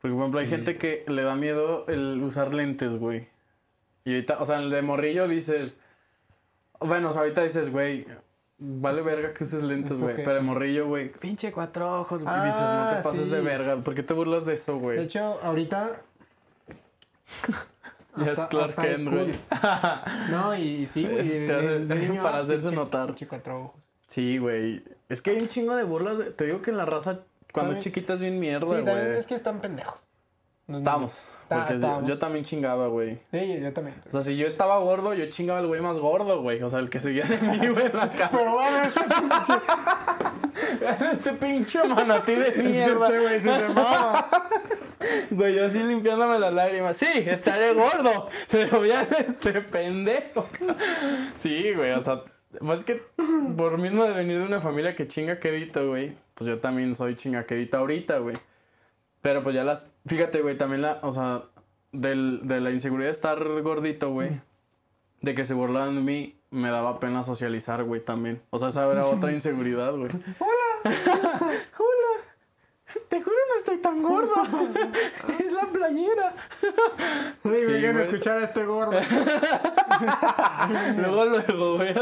Porque, 0.00 0.14
por 0.14 0.22
ejemplo, 0.22 0.40
hay 0.40 0.46
gente 0.48 0.76
que 0.78 1.04
le 1.08 1.22
da 1.22 1.34
miedo 1.36 1.84
el 1.88 2.22
usar 2.22 2.54
lentes, 2.54 2.94
güey. 2.96 3.28
Y 4.04 4.14
ahorita, 4.14 4.38
o 4.40 4.46
sea, 4.46 4.58
el 4.58 4.70
de 4.70 4.82
morrillo 4.82 5.28
dices. 5.28 5.78
Bueno, 6.80 7.10
o 7.10 7.12
sea, 7.12 7.20
ahorita 7.22 7.42
dices, 7.42 7.70
güey, 7.70 8.06
vale 8.58 9.02
verga 9.02 9.34
que 9.34 9.44
uses 9.44 9.62
lentes, 9.62 9.92
¿Eso 9.92 10.04
güey. 10.04 10.16
qué? 10.16 10.22
Pero 10.22 10.36
de 10.36 10.42
morrillo, 10.42 10.86
güey, 10.86 11.12
pinche 11.12 11.52
cuatro 11.52 12.00
ojos, 12.00 12.22
güey. 12.22 12.34
dices, 12.46 12.60
no 12.60 12.66
Ah, 12.68 12.94
te 12.96 13.02
pases 13.02 13.30
de 13.30 13.40
verga. 13.42 13.76
¿Por 13.76 13.94
qué 13.94 14.02
te 14.02 14.14
burlas 14.14 14.46
de 14.46 14.54
eso, 14.54 14.72
De 14.74 14.78
güey? 14.78 15.00
hecho, 15.00 15.38
ahorita. 15.42 16.00
Ya 18.16 18.32
es 18.32 18.40
Clark 18.40 18.74
Kent, 18.74 19.08
güey. 19.08 19.38
No, 20.30 20.54
y, 20.56 20.60
y 20.62 20.86
sí, 20.86 21.04
güey. 21.06 21.28
De- 21.46 21.86
de 21.86 22.18
para 22.22 22.38
ah, 22.38 22.40
hacerse 22.40 22.68
pinche- 22.68 22.74
notar. 22.74 23.06
pinche 23.06 23.28
cuatro 23.28 23.60
ojos. 23.64 23.80
Sí, 24.08 24.38
güey. 24.38 24.82
Es 25.08 25.22
que 25.22 25.30
hay 25.30 25.38
un 25.40 25.48
chingo 25.48 25.76
de 25.76 25.84
burlas. 25.84 26.18
de- 26.18 26.32
Te 26.32 26.44
digo 26.46 26.60
que 26.60 26.70
en 26.72 26.76
la 26.76 26.84
raza, 26.86 27.20
cuando 27.52 27.72
es 27.72 27.78
También- 27.78 27.80
chiquita, 27.80 28.14
es 28.14 28.20
bien 28.20 28.38
mierda, 28.38 28.66
Sí, 28.66 28.72
güey. 28.72 28.84
también 28.84 29.12
es 29.14 29.26
que 29.26 29.34
están 29.34 29.60
pendejos. 29.60 30.06
Los 30.66 30.78
Estamos. 30.78 31.00
niños. 31.50 31.70
Está- 31.70 32.04
yo- 32.06 32.18
también 32.20 32.44
chingaba, 32.44 32.86
güey. 32.86 33.18
Sí, 33.32 33.58
yo 33.60 33.72
también. 33.72 33.96
O 34.06 34.10
sea, 34.12 34.20
si 34.22 34.36
yo 34.36 34.46
estaba 34.46 34.78
gordo, 34.78 35.14
yo 35.14 35.26
chingaba 35.28 35.58
al 35.58 35.66
güey 35.66 35.80
más 35.80 35.98
gordo, 35.98 36.42
güey. 36.42 36.62
O 36.62 36.70
sea, 36.70 36.78
el 36.78 36.88
que 36.90 37.00
seguía 37.00 37.24
de 37.24 37.38
mí, 37.38 37.66
güey, 37.66 37.92
la 37.92 38.08
cara. 38.12 38.30
Pero 38.30 38.52
bueno, 38.52 38.82
este 38.84 39.00
pinche. 39.00 39.52
este 41.12 41.32
pinche 41.32 41.84
manatí 41.88 42.34
de 42.34 42.48
Es 42.50 42.54
que 42.54 42.62
mierda. 42.62 43.06
este 43.08 43.18
güey 43.20 43.40
se. 43.40 43.50
Güey, 45.34 45.54
yo 45.56 45.66
así 45.66 45.78
limpiándome 45.78 46.38
las 46.38 46.52
lágrimas. 46.52 46.96
Sí, 46.96 47.06
estaré 47.14 47.72
gordo, 47.74 48.28
pero 48.48 48.84
ya 48.84 49.02
este 49.02 49.60
pendejo. 49.62 50.46
Sí, 51.42 51.72
güey, 51.74 51.92
o 51.92 52.02
sea, 52.02 52.22
pues 52.58 52.80
es 52.80 52.84
que 52.84 53.02
por 53.56 53.78
mismo 53.78 54.04
de 54.04 54.14
venir 54.14 54.38
de 54.38 54.46
una 54.46 54.60
familia 54.60 54.96
que 54.96 55.06
chinga 55.06 55.38
quedito, 55.38 55.88
güey, 55.88 56.16
pues 56.34 56.48
yo 56.48 56.58
también 56.58 56.94
soy 56.94 57.16
chingaquedita 57.16 57.78
ahorita, 57.78 58.18
güey. 58.18 58.36
Pero 59.22 59.42
pues 59.42 59.54
ya 59.54 59.64
las, 59.64 59.92
fíjate, 60.06 60.40
güey, 60.40 60.56
también 60.56 60.82
la, 60.82 60.98
o 61.02 61.12
sea, 61.12 61.44
del, 61.92 62.40
de 62.44 62.60
la 62.60 62.70
inseguridad 62.70 63.08
de 63.08 63.12
estar 63.12 63.62
gordito, 63.62 64.10
güey, 64.12 64.40
de 65.20 65.34
que 65.34 65.44
se 65.44 65.54
burlaban 65.54 65.94
de 65.96 66.00
mí, 66.00 66.36
me 66.50 66.70
daba 66.70 66.98
pena 66.98 67.22
socializar, 67.22 67.84
güey, 67.84 68.00
también. 68.00 68.42
O 68.50 68.58
sea, 68.58 68.68
esa 68.68 68.90
era 68.90 69.06
otra 69.06 69.32
inseguridad, 69.32 69.94
güey. 69.94 70.10
Hola. 70.38 70.90
Te 73.08 73.22
juro 73.22 73.36
no 73.48 73.58
estoy 73.58 73.78
tan 73.78 74.02
gordo. 74.02 74.34
es 75.38 75.52
la 75.52 75.66
playera. 75.72 76.34
Sí, 77.42 77.48
Sí, 77.50 77.72
vengan 77.72 77.96
a 77.96 78.02
escuchar 78.02 78.38
a 78.38 78.44
este 78.44 78.64
gordo. 78.64 78.92
luego, 80.96 81.24
luego, 81.24 81.76
güey. 81.76 81.94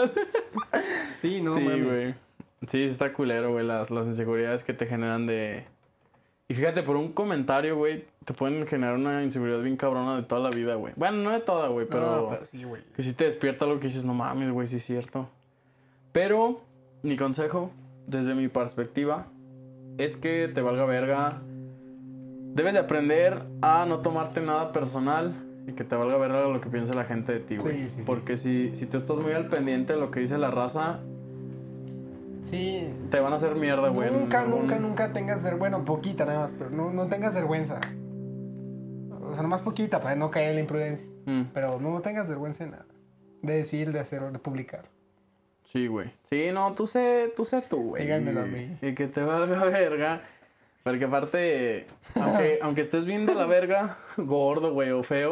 Sí, 1.19 1.41
no 1.41 1.57
sí, 1.57 1.63
mames. 1.63 1.87
güey. 1.87 2.15
Sí, 2.67 2.83
está 2.85 3.13
culero, 3.13 3.53
güey, 3.53 3.65
las, 3.65 3.91
las 3.91 4.07
inseguridades 4.07 4.65
que 4.65 4.75
te 4.75 4.87
generan 4.87 5.27
de... 5.27 5.65
Y 6.49 6.55
fíjate, 6.55 6.83
por 6.83 6.97
un 6.97 7.13
comentario, 7.13 7.77
güey, 7.77 8.05
te 8.25 8.35
pueden 8.35 8.67
generar 8.67 8.97
una 8.97 9.23
inseguridad 9.23 9.61
bien 9.61 9.77
cabrona 9.77 10.17
de 10.17 10.23
toda 10.23 10.41
la 10.41 10.51
vida, 10.51 10.75
güey. 10.75 10.93
Bueno, 10.97 11.19
no 11.19 11.31
de 11.31 11.41
toda, 11.41 11.69
güey, 11.69 11.87
pero... 11.87 12.23
No, 12.23 12.29
pero 12.31 12.45
sí, 12.45 12.65
güey. 12.65 12.83
Que 12.97 13.03
si 13.03 13.13
te 13.13 13.25
despierta 13.25 13.65
algo 13.65 13.79
que 13.81 13.87
dices, 13.87 14.05
no 14.05 14.15
mames, 14.15 14.51
güey, 14.51 14.67
sí 14.67 14.77
es 14.77 14.85
cierto. 14.85 15.29
Pero, 16.13 16.63
mi 17.03 17.17
consejo, 17.17 17.71
desde 18.07 18.35
mi 18.35 18.49
perspectiva, 18.49 19.29
es 19.99 20.17
que 20.17 20.49
te 20.49 20.61
valga 20.63 20.85
verga. 20.87 21.43
Debes 22.55 22.73
de 22.73 22.79
aprender 22.81 23.43
a 23.61 23.85
no 23.87 23.99
tomarte 24.01 24.41
nada 24.41 24.73
personal 24.73 25.35
y 25.67 25.73
que 25.73 25.85
te 25.85 25.95
valga 25.97 26.17
verga 26.17 26.49
lo 26.49 26.61
que 26.61 26.71
piense 26.71 26.95
la 26.95 27.05
gente 27.05 27.33
de 27.33 27.41
ti, 27.41 27.57
güey. 27.59 27.79
Sí, 27.81 27.85
sí, 27.91 28.01
sí. 28.01 28.03
Porque 28.07 28.39
si, 28.39 28.75
si 28.75 28.87
tú 28.87 28.97
estás 28.97 29.19
muy 29.19 29.33
al 29.33 29.49
pendiente 29.49 29.93
de 29.93 29.99
lo 30.01 30.11
que 30.11 30.21
dice 30.21 30.39
la 30.39 30.51
raza, 30.51 31.01
Sí. 32.43 32.89
te 33.11 33.21
van 33.21 33.33
a 33.33 33.37
hacer 33.37 33.55
mierda, 33.57 33.89
güey. 33.91 34.11
Nunca, 34.11 34.41
algún- 34.41 34.61
nunca, 34.61 34.79
nunca 34.79 35.13
tengas 35.13 35.43
vergüenza. 35.45 35.59
Bueno, 35.77 35.85
poquita 35.85 36.25
nada 36.25 36.39
más, 36.41 36.55
pero 36.55 36.71
no, 36.71 36.91
no 36.93 37.07
tengas 37.09 37.35
vergüenza. 37.35 37.79
O 39.21 39.35
sea, 39.35 39.43
nomás 39.43 39.61
poquita 39.61 40.01
para 40.01 40.17
no 40.17 40.31
caer 40.31 40.51
en 40.51 40.55
la 40.55 40.61
imprudencia. 40.63 41.07
Mm, 41.27 41.43
Pero 41.53 41.79
no 41.81 42.01
tengas 42.01 42.29
vergüenza 42.29 42.65
en 42.65 42.71
nada. 42.71 42.87
De 43.43 43.55
decir, 43.55 43.93
de 43.93 44.01
hacer, 44.01 44.23
de 44.33 44.39
publicar. 44.39 44.89
Sí, 45.73 45.87
güey. 45.87 46.11
Sí, 46.31 46.51
no, 46.53 46.73
tú 46.75 46.87
sé, 46.87 47.33
tú 47.37 47.45
sé 47.45 47.63
tú, 47.63 47.91
güey. 47.91 48.03
Díganmelo 48.05 48.43
a 48.43 48.47
mí. 48.47 48.77
Y 48.83 48.95
que 48.95 49.07
te 49.07 49.23
valga 49.23 49.65
verga. 49.65 50.23
Porque 50.85 51.05
aparte, 51.05 51.87
aunque, 52.15 52.59
aunque 52.63 52.81
estés 52.81 53.05
bien 53.05 53.27
de 53.27 53.35
la 53.35 53.47
verga, 53.47 53.99
gordo, 54.17 54.73
güey, 54.73 54.91
o 54.91 55.03
feo, 55.03 55.31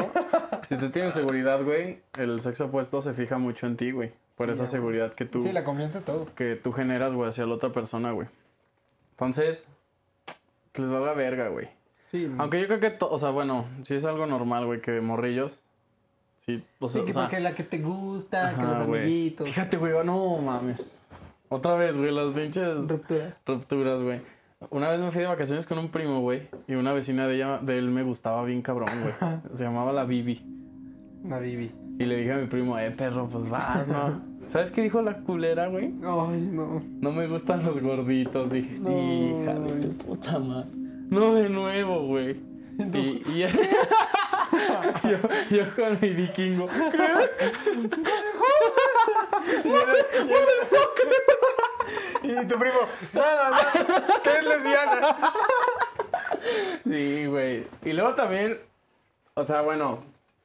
si 0.69 0.77
tú 0.77 0.91
tienes 0.91 1.15
seguridad, 1.15 1.63
güey, 1.63 2.01
el 2.19 2.41
sexo 2.43 2.67
opuesto 2.67 3.01
se 3.01 3.15
fija 3.15 3.39
mucho 3.39 3.67
en 3.67 3.77
ti, 3.77 3.91
güey. 3.91 4.13
Por 4.37 4.49
Sí, 4.49 4.53
esa 4.53 4.63
güey. 4.65 4.73
seguridad 4.73 5.15
que 5.15 5.25
tú, 5.25 5.43
Sí, 5.43 5.53
la 5.53 5.65
confianza 5.65 6.05
todo. 6.05 6.27
que 6.35 6.57
tú 6.57 6.73
generas, 6.73 7.15
güey, 7.15 7.29
hacia 7.31 7.47
la 7.47 7.55
otra 7.55 7.71
persona, 7.73 8.11
güey. 8.13 8.29
Entonces, 9.13 9.69
que 10.73 10.83
les 10.83 10.91
valga 10.91 11.15
verga, 11.15 11.49
güey. 11.49 11.69
Sí, 12.09 12.31
Aunque 12.39 12.61
yo 12.61 12.67
creo 12.67 12.81
que, 12.81 12.97
o 13.01 13.19
sea, 13.19 13.31
bueno, 13.31 13.67
sí 13.83 13.95
es 13.95 14.05
algo 14.05 14.27
normal, 14.27 14.67
güey, 14.67 14.81
que 14.83 15.01
morrillos. 15.01 15.65
Sí, 16.47 16.63
o 16.79 16.89
sea, 16.89 17.01
sí, 17.01 17.05
que 17.07 17.11
o 17.11 17.15
sea, 17.15 17.23
porque 17.25 17.41
la 17.41 17.55
que 17.55 17.65
te 17.65 17.79
gusta, 17.79 18.55
que 18.55 18.63
los 18.63 18.75
amiguitos. 18.77 19.49
Fíjate, 19.49 19.77
güey, 19.79 19.93
no 20.05 20.39
mames. 20.39 20.97
Otra 21.49 21.75
vez, 21.75 21.97
güey, 21.97 22.13
las 22.13 22.33
pinches 22.35 22.87
Rupturas. 22.89 23.43
rupturas, 23.47 24.03
güey. 24.03 24.21
Una 24.71 24.89
vez 24.91 25.01
me 25.01 25.11
fui 25.11 25.23
de 25.23 25.27
vacaciones 25.27 25.67
con 25.67 25.79
un 25.79 25.91
primo, 25.91 26.21
güey, 26.21 26.49
y 26.67 26.75
una 26.75 26.93
vecina 26.93 27.27
de 27.27 27.37
ella, 27.37 27.59
de 27.59 27.79
él 27.79 27.91
me 27.91 28.03
gustaba 28.03 28.45
bien 28.45 28.63
cabrón, 28.63 28.89
güey. 29.03 29.15
Se 29.55 29.65
llamaba 29.65 29.93
la 29.93 30.05
Bibi. 30.05 30.43
Una 31.25 31.39
Bibi. 31.39 31.71
Y 31.99 32.05
le 32.05 32.17
dije 32.17 32.33
a 32.33 32.37
mi 32.37 32.47
primo, 32.47 32.79
eh, 32.79 32.91
perro, 32.91 33.29
pues 33.29 33.49
vas, 33.49 33.89
¿no? 33.89 34.23
¿Sabes 34.49 34.71
qué 34.71 34.83
dijo 34.83 35.03
la 35.03 35.19
culera, 35.19 35.67
güey? 35.67 35.87
Ay, 36.05 36.49
no. 36.53 36.81
No 37.01 37.11
me 37.11 37.27
gustan 37.27 37.65
los 37.65 37.81
gorditos. 37.83 38.51
Dije, 38.53 38.79
No, 38.79 38.91
hija 38.91 39.55
de 39.55 39.89
tu 39.89 39.97
puta 39.97 40.39
madre. 40.39 40.69
No 41.11 41.35
de 41.35 41.49
nuevo, 41.49 42.07
güey. 42.07 42.41
Y, 42.79 43.23
y 43.33 43.43
yo, 45.05 45.57
yo 45.57 45.75
con 45.75 45.99
mi 46.01 46.11
vikingo. 46.11 46.67
Y 52.23 52.47
tu 52.47 52.59
primo, 52.59 52.81
nada, 53.13 53.51
nada, 53.51 53.73
que 54.23 54.31
es 54.31 54.45
lesbiana. 54.45 55.17
Sí, 56.85 57.27
güey. 57.27 57.67
Y 57.85 57.93
luego 57.93 58.15
también, 58.15 58.59
o 59.35 59.45
sea, 59.45 59.63
bueno, 59.63 60.03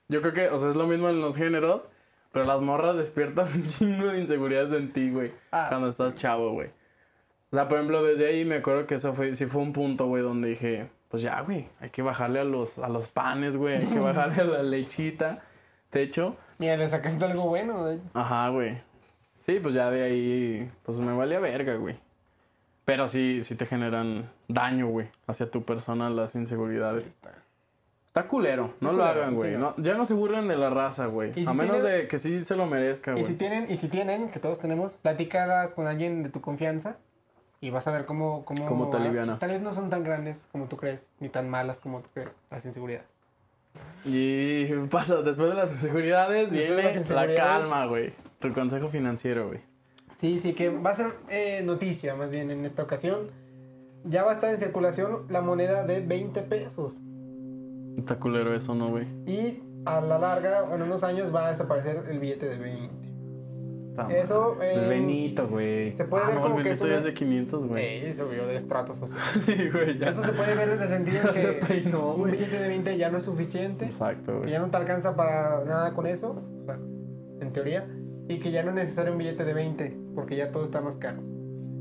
yo 0.08 0.22
creo 0.22 0.34
que, 0.34 0.50
o 0.50 0.60
sea, 0.60 0.70
es 0.70 0.76
lo 0.76 0.88
mismo 0.88 1.10
en 1.10 1.22
los 1.22 1.36
géneros, 1.36 1.88
pero 2.32 2.46
las 2.46 2.62
morras 2.62 2.98
despiertan 2.98 3.48
un 3.56 3.66
chingo 3.66 4.08
de 4.08 4.20
inseguridades 4.20 4.74
en 4.74 4.92
ti, 4.92 5.10
güey. 5.10 5.32
Ah, 5.52 5.68
cuando 5.70 5.90
estás 5.90 6.16
chavo, 6.16 6.52
güey. 6.52 6.70
O 7.52 7.56
sea, 7.56 7.68
por 7.68 7.78
ejemplo, 7.78 8.04
desde 8.04 8.28
ahí 8.28 8.46
me 8.46 8.56
acuerdo 8.56 8.88
que 8.88 8.96
eso 8.96 9.14
fue, 9.14 9.36
sí 9.36 9.46
fue 9.46 9.62
un 9.62 9.74
punto, 9.74 10.06
güey, 10.06 10.24
donde 10.24 10.50
dije, 10.50 10.90
pues 11.12 11.22
ya, 11.22 11.40
güey, 11.42 11.68
hay 11.80 11.90
que 11.92 12.02
bajarle 12.02 12.40
a 12.40 12.44
los, 12.44 12.80
a 12.80 12.88
los 12.90 13.10
panes, 13.10 13.58
güey, 13.58 13.76
hay 13.76 13.86
que 13.86 14.00
bajarle 14.00 14.42
a 14.42 14.46
la 14.46 14.64
lechita. 14.64 15.42
De 15.92 16.02
hecho, 16.02 16.38
Mira, 16.58 16.78
le 16.78 16.88
sacaste 16.90 17.24
algo 17.26 17.44
bueno. 17.50 17.86
de- 17.86 18.00
ajá, 18.14 18.48
güey. 18.50 18.82
Sí, 19.40 19.60
pues 19.62 19.74
ya 19.76 19.90
de 19.92 20.04
ahí, 20.04 20.72
pues 20.84 20.98
me 21.00 21.14
valía 21.14 21.40
verga, 21.40 21.76
güey. 21.76 22.00
Pero 22.86 23.08
sí, 23.08 23.42
sí 23.44 23.56
te 23.56 23.66
generan 23.66 24.30
daño, 24.48 24.88
güey, 24.88 25.10
hacia 25.28 25.50
tu 25.52 25.64
persona 25.64 26.10
las 26.10 26.34
inseguridades. 26.36 27.04
Sí, 27.04 27.10
está. 27.10 27.32
Está 28.08 28.28
culero, 28.28 28.74
no 28.82 28.92
lo 28.92 29.06
hagan, 29.06 29.36
güey. 29.36 29.54
sí, 29.54 29.58
No, 29.60 29.74
ya 29.78 29.94
no 29.96 30.06
se 30.06 30.14
burlen 30.14 30.48
de 30.50 30.58
la 30.58 30.70
raza, 30.70 31.06
güey. 31.06 31.32
Y 31.36 31.46
A 31.48 31.52
si 31.52 31.58
menos 31.58 31.78
tienes- 31.78 31.84
de 32.02 32.08
que 32.08 32.20
sí 32.20 32.44
se 32.44 32.56
lo 32.58 32.66
merezca, 32.66 33.12
Y 33.12 33.14
güey. 33.16 33.26
si 33.26 33.36
tienen, 33.36 33.68
y 33.70 33.78
si 33.78 33.88
tienen, 33.88 34.30
que 34.30 34.40
todos 34.40 34.60
tenemos, 34.60 34.96
platícalas 34.96 35.74
con 35.74 35.88
alguien 35.88 36.22
de 36.22 36.30
tu 36.30 36.42
confianza 36.42 36.98
y 37.62 37.70
vas 37.70 37.88
a 37.88 37.92
ver 37.92 38.06
cómo... 38.06 38.44
Cómo, 38.44 38.66
Cómo 38.66 38.90
te 38.90 38.98
aliviana. 38.98 39.38
Tal 39.38 39.52
vez 39.52 39.62
no 39.62 39.72
son 39.72 39.90
tan 39.90 40.04
grandes 40.04 40.50
como 40.52 40.66
tú 40.66 40.78
crees, 40.78 41.10
ni 41.20 41.30
tan 41.30 41.48
malas 41.48 41.80
como 41.80 42.02
tú 42.02 42.10
crees, 42.14 42.42
las 42.50 42.66
inseguridades. 42.66 43.08
Y 44.04 44.66
pasa, 44.90 45.22
después 45.22 45.50
de 45.50 45.56
las 45.56 45.72
inseguridades 45.72 46.52
Después 46.52 46.76
viene 46.76 47.00
las 47.00 47.10
la 47.10 47.36
calma, 47.36 47.86
güey. 47.86 48.14
Tu 48.40 48.52
consejo 48.54 48.90
financiero, 48.90 49.48
güey. 49.48 49.62
Sí, 50.16 50.40
sí, 50.40 50.54
que 50.54 50.70
va 50.70 50.90
a 50.90 50.96
ser 50.96 51.14
eh, 51.30 51.62
noticia 51.64 52.16
más 52.16 52.32
bien 52.32 52.52
en 52.52 52.66
esta 52.66 52.84
ocasión. 52.84 53.30
Ya 54.04 54.24
va 54.24 54.32
a 54.32 54.34
estar 54.34 54.52
en 54.52 54.60
circulación 54.60 55.28
la 55.30 55.42
moneda 55.42 55.84
de 55.86 56.02
20 56.02 56.42
pesos. 56.42 57.06
Está 57.98 58.18
culero 58.18 58.56
eso, 58.56 58.74
¿no, 58.74 58.88
güey? 58.88 59.06
Y 59.28 59.62
a 59.86 60.02
la 60.02 60.18
larga, 60.18 60.74
en 60.74 60.82
unos 60.82 61.04
años, 61.04 61.34
va 61.34 61.48
a 61.48 61.50
desaparecer 61.52 62.06
el 62.10 62.20
billete 62.20 62.48
de 62.48 62.58
20. 62.58 63.11
Eso, 64.10 64.56
mal. 64.58 64.68
El 64.68 64.80
eh, 64.86 64.88
Benito, 64.88 65.48
güey. 65.48 65.92
se 65.92 66.06
puede 66.06 66.24
Ah, 66.24 66.28
ver 66.28 66.36
no, 66.36 66.42
como 66.44 66.58
el 66.58 66.64
que 66.64 66.72
es 66.72 66.80
Benito 66.80 66.88
ya 66.88 67.00
una- 67.00 67.00
es 67.00 67.14
de 67.14 67.14
500, 67.14 67.68
güey. 67.68 67.86
Eh, 68.06 68.14
se 68.14 68.22
olvidó 68.22 68.48
de 68.48 68.56
estrato 68.56 68.94
social. 68.94 69.22
Sí, 69.46 69.70
güey, 69.72 69.98
ya. 69.98 70.10
Eso 70.10 70.24
se 70.24 70.34
puede 70.34 70.56
ver 70.56 70.70
desde 70.70 70.84
el 70.86 70.90
sentido 70.90 71.22
en 71.28 71.34
que 71.34 71.66
peinó, 71.68 72.14
un 72.14 72.22
güey. 72.22 72.32
billete 72.34 72.60
de 72.60 72.68
20 72.68 72.98
ya 72.98 73.10
no 73.10 73.18
es 73.18 73.24
suficiente. 73.24 73.86
Exacto, 73.86 74.32
que 74.34 74.38
güey. 74.40 74.52
ya 74.52 74.60
no 74.60 74.68
te 74.70 74.78
alcanza 74.78 75.16
para 75.16 75.64
nada 75.66 75.92
con 75.94 76.06
eso, 76.08 76.44
o 76.62 76.64
sea, 76.64 76.76
en 76.76 77.54
teoría, 77.54 77.88
y 78.28 78.40
que 78.40 78.52
ya 78.52 78.64
no 78.64 78.70
es 78.70 78.76
necesario 78.76 79.12
un 79.12 79.18
billete 79.18 79.44
de 79.46 79.54
20, 79.54 79.98
porque 80.16 80.36
ya 80.36 80.52
todo 80.52 80.64
está 80.64 80.82
más 80.82 80.98
caro. 80.98 81.22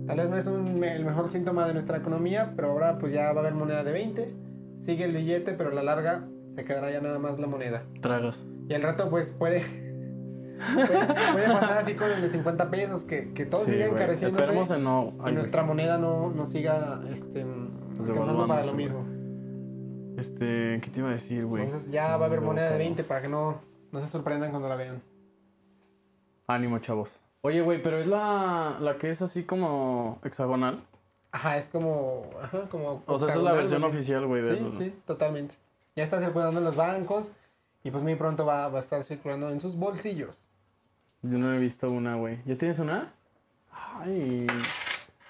Tal 0.06 0.16
vez 0.16 0.28
no 0.30 0.36
es 0.36 0.46
un 0.46 0.82
el 0.82 1.04
mejor 1.04 1.28
síntoma 1.28 1.66
de 1.66 1.72
nuestra 1.72 1.98
economía, 1.98 2.54
pero 2.56 2.70
ahora 2.72 2.98
pues 2.98 3.12
ya 3.12 3.32
va 3.32 3.38
a 3.38 3.40
haber 3.40 3.54
moneda 3.54 3.84
de 3.84 3.92
20. 3.92 4.34
Sigue 4.78 5.04
el 5.04 5.12
billete, 5.14 5.52
pero 5.52 5.70
a 5.70 5.74
la 5.74 5.82
larga 5.84 6.26
se 6.54 6.64
quedará 6.64 6.90
ya 6.90 7.00
nada 7.00 7.18
más 7.20 7.38
la 7.38 7.46
moneda. 7.46 7.84
Tragas. 8.00 8.42
Y 8.68 8.74
al 8.74 8.82
rato 8.82 9.08
pues 9.10 9.30
puede... 9.30 9.62
puede, 10.74 11.46
pasar 11.46 11.78
así 11.78 11.94
con 11.94 12.10
el 12.10 12.22
de 12.22 12.28
50 12.28 12.70
pesos, 12.70 13.04
que, 13.04 13.32
que 13.32 13.46
todo 13.46 13.64
Sí, 13.64 13.72
siga 13.72 13.86
encareciéndose 13.86 14.42
Esperemos 14.42 14.70
en 14.70 14.84
no. 14.84 15.14
y 15.18 15.22
Ay, 15.24 15.34
nuestra 15.34 15.62
moneda 15.62 15.98
no, 15.98 16.30
no 16.30 16.46
siga 16.46 17.00
este, 17.12 17.42
alcanzando 17.42 18.14
devaluándose, 18.14 18.48
para 18.48 18.66
lo 18.66 18.74
mismo. 18.74 19.06
Este, 20.18 20.80
¿qué 20.82 20.90
te 20.92 21.00
iba 21.00 21.08
a 21.08 21.12
decir, 21.12 21.46
güey? 21.46 21.62
Entonces 21.62 21.90
ya 21.90 22.16
va 22.16 22.24
a 22.24 22.26
haber 22.28 22.40
moneda 22.40 22.64
de 22.66 22.70
cabrón. 22.72 22.86
20 22.86 23.04
para 23.04 23.22
que 23.22 23.28
no, 23.28 23.60
no 23.92 24.00
se 24.00 24.06
sorprendan 24.06 24.50
cuando 24.50 24.68
la 24.68 24.76
vean. 24.76 25.02
Ánimo, 26.46 26.78
chavos. 26.78 27.12
Oye, 27.42 27.62
güey, 27.62 27.82
pero 27.82 27.98
es 27.98 28.06
la, 28.06 28.76
la 28.80 28.98
que 28.98 29.08
es 29.08 29.22
así 29.22 29.44
como 29.44 30.18
hexagonal. 30.24 30.84
Ajá, 31.32 31.56
es 31.56 31.68
como... 31.68 32.28
Ajá, 32.42 32.68
como 32.70 33.02
O 33.06 33.18
sea, 33.18 33.28
esa 33.28 33.38
es 33.38 33.42
la 33.44 33.52
versión 33.52 33.84
oficial, 33.84 34.26
güey. 34.26 34.42
de 34.42 34.56
Sí, 34.56 34.70
sí, 34.78 34.94
totalmente. 35.06 35.54
Ya 35.96 36.04
está 36.04 36.20
circulando 36.20 36.58
en 36.58 36.64
los 36.64 36.76
bancos 36.76 37.30
y 37.82 37.90
pues 37.90 38.02
muy 38.02 38.14
pronto 38.16 38.44
va, 38.44 38.68
va 38.68 38.78
a 38.78 38.82
estar 38.82 39.02
circulando 39.04 39.50
en 39.50 39.60
sus 39.60 39.76
bolsillos. 39.76 40.48
Yo 41.22 41.38
no 41.38 41.52
he 41.54 41.58
visto 41.58 41.90
una, 41.90 42.16
güey. 42.16 42.38
¿Ya 42.46 42.56
tienes 42.56 42.78
una? 42.78 43.12
Ay. 43.72 44.46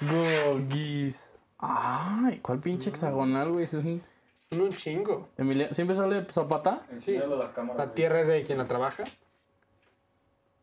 Gogis. 0.01 1.35
Ay, 1.59 2.39
¿cuál 2.39 2.59
pinche 2.61 2.91
hexagonal, 2.91 3.51
güey? 3.53 3.65
Es 3.65 3.75
un- 3.75 4.03
Son 4.51 4.61
un 4.63 4.69
chingo. 4.71 5.29
Emilia- 5.37 5.73
¿Siempre 5.73 5.95
sale 5.95 6.25
Zapata? 6.31 6.83
A 6.91 7.27
la 7.27 7.53
cámara. 7.53 7.85
La 7.87 7.93
tierra 7.95 8.21
es 8.21 8.27
de 8.29 8.43
quien 8.45 8.59
la 8.59 8.67
trabaja. 8.67 9.05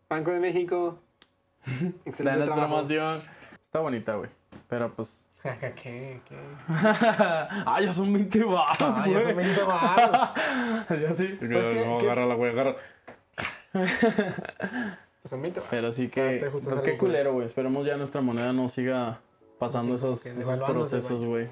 Banco 0.10 0.32
de 0.32 0.40
México. 0.40 0.98
Trabajo. 2.18 2.56
promoción. 2.56 3.22
Está 3.62 3.80
bonita, 3.80 4.16
güey. 4.16 4.30
Pero 4.70 4.94
pues. 4.94 5.27
¿Qué? 5.82 6.22
¿Qué? 6.28 6.36
ah, 6.70 7.78
ya 7.82 7.92
son 7.92 8.12
20 8.14 8.44
baros, 8.44 8.78
Ah, 8.80 9.04
güey. 9.06 9.14
ya 9.14 9.24
son 9.28 9.36
20 9.38 9.62
varos. 9.68 10.30
ya 11.02 11.14
sí. 11.14 11.38
Pues, 11.40 11.70
¿qué- 11.70 11.86
no, 11.86 11.98
qué? 11.98 12.06
agárrala, 12.06 12.36
güey. 12.36 12.54
Pues 12.54 12.76
son 15.26 15.42
20 15.42 15.60
varos. 15.60 15.70
Pero 15.72 15.92
sí 15.92 16.06
Ah, 16.08 16.14
que. 16.14 16.46
ajustas 16.48 16.70
Pues 16.74 16.82
qué 16.82 16.98
culero, 16.98 17.34
güey. 17.34 17.46
Esperemos 17.48 17.86
ya 17.86 17.98
nuestra 17.98 18.22
moneda 18.22 18.54
no 18.54 18.68
siga 18.68 19.20
pasando 19.60 19.98
Sí, 19.98 20.06
esos, 20.06 20.22
que 20.22 20.32
procesos, 20.68 21.24
güey. 21.26 21.50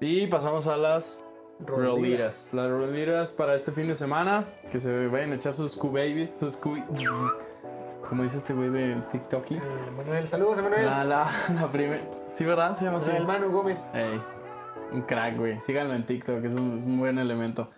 Y 0.00 0.26
pasamos 0.26 0.66
a 0.66 0.76
las 0.76 1.24
Rolitas. 1.60 1.94
rolitas. 1.94 2.54
Las 2.54 2.70
rolitas 2.70 3.32
para 3.32 3.54
este 3.54 3.72
fin 3.72 3.86
de 3.88 3.94
semana. 3.94 4.46
Que 4.70 4.80
se 4.80 5.06
vayan 5.08 5.32
a 5.32 5.36
echar 5.36 5.52
sus 5.52 5.76
Q-Babies, 5.76 6.36
sus 6.38 6.56
Q. 6.56 6.82
Como 8.08 8.24
dice 8.24 8.38
este 8.38 8.52
güey 8.52 8.68
de 8.68 8.96
TikTok. 9.10 9.52
Eh, 9.52 9.60
Manuel, 9.96 10.26
saludos, 10.28 10.58
Emanuel. 10.58 10.84
La, 10.84 11.04
la, 11.04 11.30
la 11.54 11.68
primera. 11.70 12.02
Sí, 12.42 12.48
¿verdad? 12.48 12.76
Se 12.76 12.84
llama 12.84 12.98
así. 12.98 13.06
Manuel 13.06 13.26
Manu 13.28 13.52
Gómez. 13.52 13.94
Ey, 13.94 14.20
un 14.90 15.02
crack, 15.02 15.36
güey. 15.36 15.60
Síganlo 15.60 15.94
en 15.94 16.04
TikTok, 16.04 16.44
es 16.44 16.54
un, 16.54 16.82
un 16.84 16.98
buen 16.98 17.16
elemento. 17.20 17.70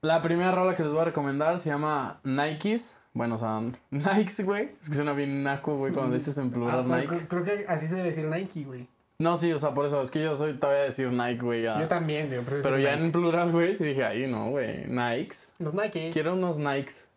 La 0.00 0.20
primera 0.20 0.50
rola 0.50 0.74
que 0.74 0.82
les 0.82 0.90
voy 0.90 1.02
a 1.02 1.04
recomendar 1.04 1.60
se 1.60 1.70
llama 1.70 2.18
Nikes. 2.24 2.96
Bueno, 3.12 3.36
o 3.36 3.38
sea, 3.38 3.60
Nikes, 3.90 4.44
güey. 4.44 4.70
Es 4.82 4.88
que 4.88 4.96
suena 4.96 5.12
bien 5.12 5.44
naco, 5.44 5.76
güey, 5.76 5.92
cuando 5.92 6.16
dices 6.16 6.36
en 6.38 6.48
Ah, 6.48 6.52
plural 6.52 6.84
pero 6.84 6.96
Nike. 7.12 7.28
creo, 7.28 7.44
que 7.44 7.64
así 7.68 7.86
se 7.86 7.94
debe 7.94 8.08
decir 8.08 8.26
Nike, 8.26 8.64
güey. 8.64 8.88
No, 9.20 9.36
sí, 9.36 9.52
o 9.52 9.58
sea, 9.58 9.72
por 9.72 9.86
eso. 9.86 10.02
Es 10.02 10.10
que 10.10 10.20
yo 10.20 10.34
soy 10.36 10.54
todavía 10.54 10.82
a 10.82 10.86
decir 10.86 11.12
Nike, 11.12 11.42
güey. 11.44 11.62
Yo 11.62 11.86
también, 11.86 12.28
yo 12.28 12.40
prefiero 12.40 12.64
Pero 12.64 12.76
decir 12.78 12.88
ya 12.98 13.04
en 13.04 13.12
plural, 13.12 13.52
güey, 13.52 13.76
sí 13.76 13.84
dije, 13.84 14.02
ahí 14.04 14.26
no, 14.26 14.50
güey. 14.50 14.84
Nikes. 14.88 15.52
Los 15.60 15.74
Nikes. 15.74 16.12
Quiero 16.12 16.32
unos 16.34 16.58
Nikes. 16.58 17.08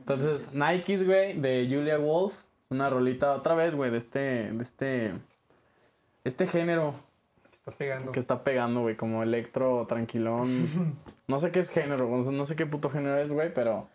Entonces, 0.00 0.54
Nikes, 0.54 1.06
güey, 1.06 1.40
de 1.40 1.66
Julia 1.70 1.96
Wolf. 1.96 2.42
Una 2.68 2.90
rolita 2.90 3.32
otra 3.32 3.54
vez, 3.54 3.74
güey, 3.74 3.90
de 3.90 3.98
este, 3.98 4.18
de 4.52 4.62
este, 4.62 5.12
este 6.24 6.46
género 6.46 6.94
Está 7.52 7.72
pegando. 7.72 8.12
que 8.12 8.20
está 8.20 8.44
pegando, 8.44 8.82
güey, 8.82 8.96
como 8.96 9.22
electro 9.22 9.86
tranquilón. 9.86 10.48
No 11.28 11.40
sé 11.40 11.50
qué 11.50 11.58
es 11.58 11.70
género, 11.70 12.08
no 12.08 12.44
sé 12.46 12.54
qué 12.54 12.66
puto 12.66 12.88
género 12.88 13.18
es, 13.18 13.32
güey, 13.32 13.52
pero 13.52 13.88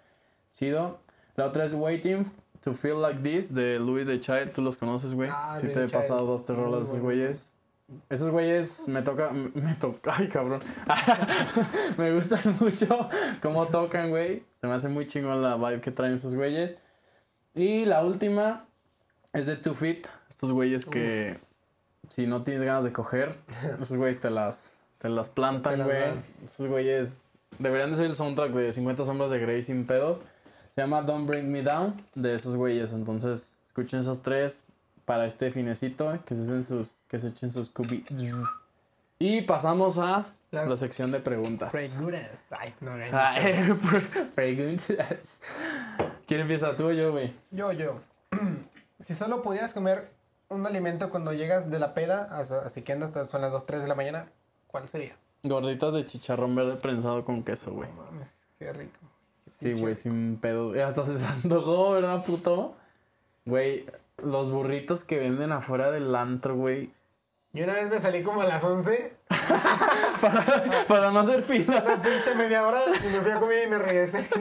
chido. 0.51 0.99
La 1.37 1.45
otra 1.45 1.63
es 1.63 1.73
Waiting 1.73 2.25
to 2.59 2.73
Feel 2.73 3.01
Like 3.01 3.21
This 3.21 3.53
de 3.53 3.79
Louis 3.79 4.05
the 4.05 4.19
Child, 4.19 4.51
tú 4.51 4.61
los 4.61 4.75
conoces, 4.75 5.13
güey. 5.13 5.29
Ah, 5.31 5.57
sí 5.59 5.67
te 5.67 5.85
he 5.85 5.87
pasado 5.87 6.25
dos, 6.25 6.43
tres 6.43 6.57
rolas 6.57 6.81
de 6.81 6.85
esos 6.87 6.99
güeyes. 6.99 7.53
Esos 8.09 8.29
güeyes 8.29 8.87
me 8.87 9.01
toca, 9.01 9.31
me 9.31 9.73
toca, 9.75 10.13
ay 10.17 10.27
cabrón. 10.27 10.61
me 11.97 12.13
gustan 12.13 12.55
mucho 12.59 13.09
cómo 13.41 13.67
tocan, 13.67 14.09
güey. 14.09 14.43
Se 14.55 14.67
me 14.67 14.73
hace 14.73 14.87
muy 14.89 15.07
chingón 15.07 15.41
la 15.41 15.55
vibe 15.55 15.81
que 15.81 15.91
traen 15.91 16.13
esos 16.13 16.35
güeyes. 16.35 16.75
Y 17.53 17.85
la 17.85 18.03
última 18.03 18.65
es 19.33 19.47
de 19.47 19.55
Two 19.57 19.75
Feet, 19.75 20.07
estos 20.29 20.51
güeyes 20.51 20.85
que 20.85 21.39
si 22.09 22.27
no 22.27 22.43
tienes 22.43 22.63
ganas 22.63 22.83
de 22.83 22.91
coger, 22.91 23.35
esos 23.81 23.95
güeyes 23.95 24.19
te 24.19 24.29
las, 24.29 24.73
te 24.97 25.09
las 25.09 25.29
plantan, 25.29 25.83
güey. 25.83 26.03
Esos 26.45 26.67
güeyes 26.67 27.29
deberían 27.59 27.91
de 27.91 27.97
ser 27.97 28.05
el 28.07 28.15
soundtrack 28.15 28.51
de 28.51 28.73
50 28.73 29.05
sombras 29.05 29.31
de 29.31 29.39
Grey 29.39 29.63
sin 29.63 29.85
pedos. 29.85 30.21
Se 30.75 30.81
llama 30.81 31.01
Don't 31.01 31.27
Bring 31.27 31.51
Me 31.51 31.61
Down 31.63 31.95
de 32.15 32.35
esos 32.35 32.55
güeyes. 32.55 32.93
Entonces, 32.93 33.57
escuchen 33.65 33.99
esos 33.99 34.21
tres 34.21 34.67
para 35.05 35.25
este 35.25 35.51
finecito, 35.51 36.17
que 36.25 36.35
se 36.35 36.43
echen 36.43 36.63
sus, 36.63 36.99
que 37.07 37.19
se 37.19 37.29
echen 37.29 37.51
sus 37.51 37.69
cubi. 37.69 38.05
Y 39.19 39.41
pasamos 39.41 39.97
a 39.97 40.27
Las 40.51 40.67
la 40.67 40.75
sección 40.75 41.11
de 41.11 41.19
preguntas. 41.19 41.71
Preguntas. 41.71 42.51
Ay, 42.57 42.73
no, 42.79 42.91
güey. 42.93 43.09
Ay, 43.11 43.73
preguntas. 44.35 45.41
¿Quién 46.31 46.39
empieza 46.39 46.77
tú 46.77 46.85
o 46.87 46.91
yo, 46.93 47.11
güey? 47.11 47.33
Yo, 47.49 47.73
yo. 47.73 47.99
si 49.01 49.13
solo 49.13 49.41
pudieras 49.41 49.73
comer 49.73 50.09
un 50.47 50.65
alimento 50.65 51.09
cuando 51.09 51.33
llegas 51.33 51.69
de 51.69 51.77
la 51.77 51.93
peda, 51.93 52.29
hasta- 52.31 52.59
así 52.61 52.83
que 52.83 52.93
andas, 52.93 53.11
son 53.29 53.41
las 53.41 53.51
2, 53.51 53.65
3 53.65 53.81
de 53.81 53.87
la 53.89 53.95
mañana, 53.95 54.27
¿cuál 54.67 54.87
sería? 54.87 55.17
Gorditas 55.43 55.93
de 55.93 56.05
chicharrón 56.05 56.55
verde 56.55 56.77
prensado 56.77 57.25
con 57.25 57.43
queso, 57.43 57.73
güey. 57.73 57.89
No 57.91 58.03
mames, 58.03 58.43
qué 58.57 58.71
rico. 58.71 58.97
Sí, 59.59 59.73
güey, 59.73 59.93
sin 59.93 60.37
pedo. 60.37 60.73
Ya 60.73 60.87
Hasta 60.87 61.05
se 61.05 61.17
antojó, 61.43 61.91
¿verdad, 61.91 62.23
puto? 62.23 62.77
Güey, 63.43 63.85
los 64.23 64.49
burritos 64.51 65.03
que 65.03 65.17
venden 65.19 65.51
afuera 65.51 65.91
del 65.91 66.15
antro, 66.15 66.55
güey. 66.55 66.93
Yo 67.51 67.65
una 67.65 67.73
vez 67.73 67.89
me 67.89 67.99
salí 67.99 68.23
como 68.23 68.39
a 68.41 68.45
las 68.45 68.63
11, 68.63 69.13
Para, 70.21 70.85
para 70.87 71.11
no 71.11 71.19
hacer 71.19 71.43
fila. 71.43 71.83
una 71.85 72.01
pinche 72.01 72.33
media 72.35 72.65
hora, 72.65 72.79
y 73.03 73.07
me 73.09 73.19
fui 73.19 73.31
a 73.31 73.37
comer 73.41 73.67
y 73.67 73.69
me 73.69 73.79
regresé. 73.79 74.29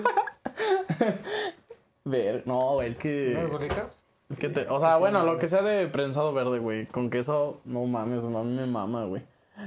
Ver, 2.05 2.43
no, 2.47 2.75
güey, 2.75 2.89
es 2.89 2.95
¿Unas 2.95 3.03
que. 3.03 3.47
gorditas? 3.51 4.07
Es 4.29 4.37
que 4.39 4.49
te- 4.49 4.67
o 4.69 4.79
sea, 4.81 4.97
bueno, 4.97 5.21
no 5.21 5.33
lo 5.33 5.39
que 5.39 5.47
sea 5.47 5.63
de 5.63 5.87
prensado 5.89 6.33
verde, 6.33 6.59
güey. 6.61 6.87
Con 6.87 7.11
queso, 7.11 7.61
no 7.65 7.85
mames, 7.87 8.25
a 8.25 8.29
mí 8.29 8.55
me 8.55 8.67
mama, 8.67 9.05
güey. 9.05 9.23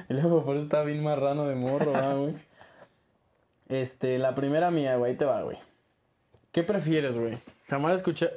Y 0.09 0.13
luego 0.13 0.43
por 0.43 0.55
eso 0.55 0.63
está 0.63 0.83
bien 0.83 1.03
marrano 1.03 1.45
de 1.45 1.55
morro, 1.55 1.91
¿verdad, 1.91 2.17
güey? 2.19 2.35
Este, 3.69 4.17
la 4.19 4.35
primera 4.35 4.71
mía, 4.71 4.95
güey, 4.97 5.11
ahí 5.11 5.17
te 5.17 5.25
va, 5.25 5.41
güey. 5.43 5.57
¿Qué 6.51 6.63
prefieres, 6.63 7.17
güey? 7.17 7.37
Jamás 7.67 7.95
escuchar. 7.95 8.31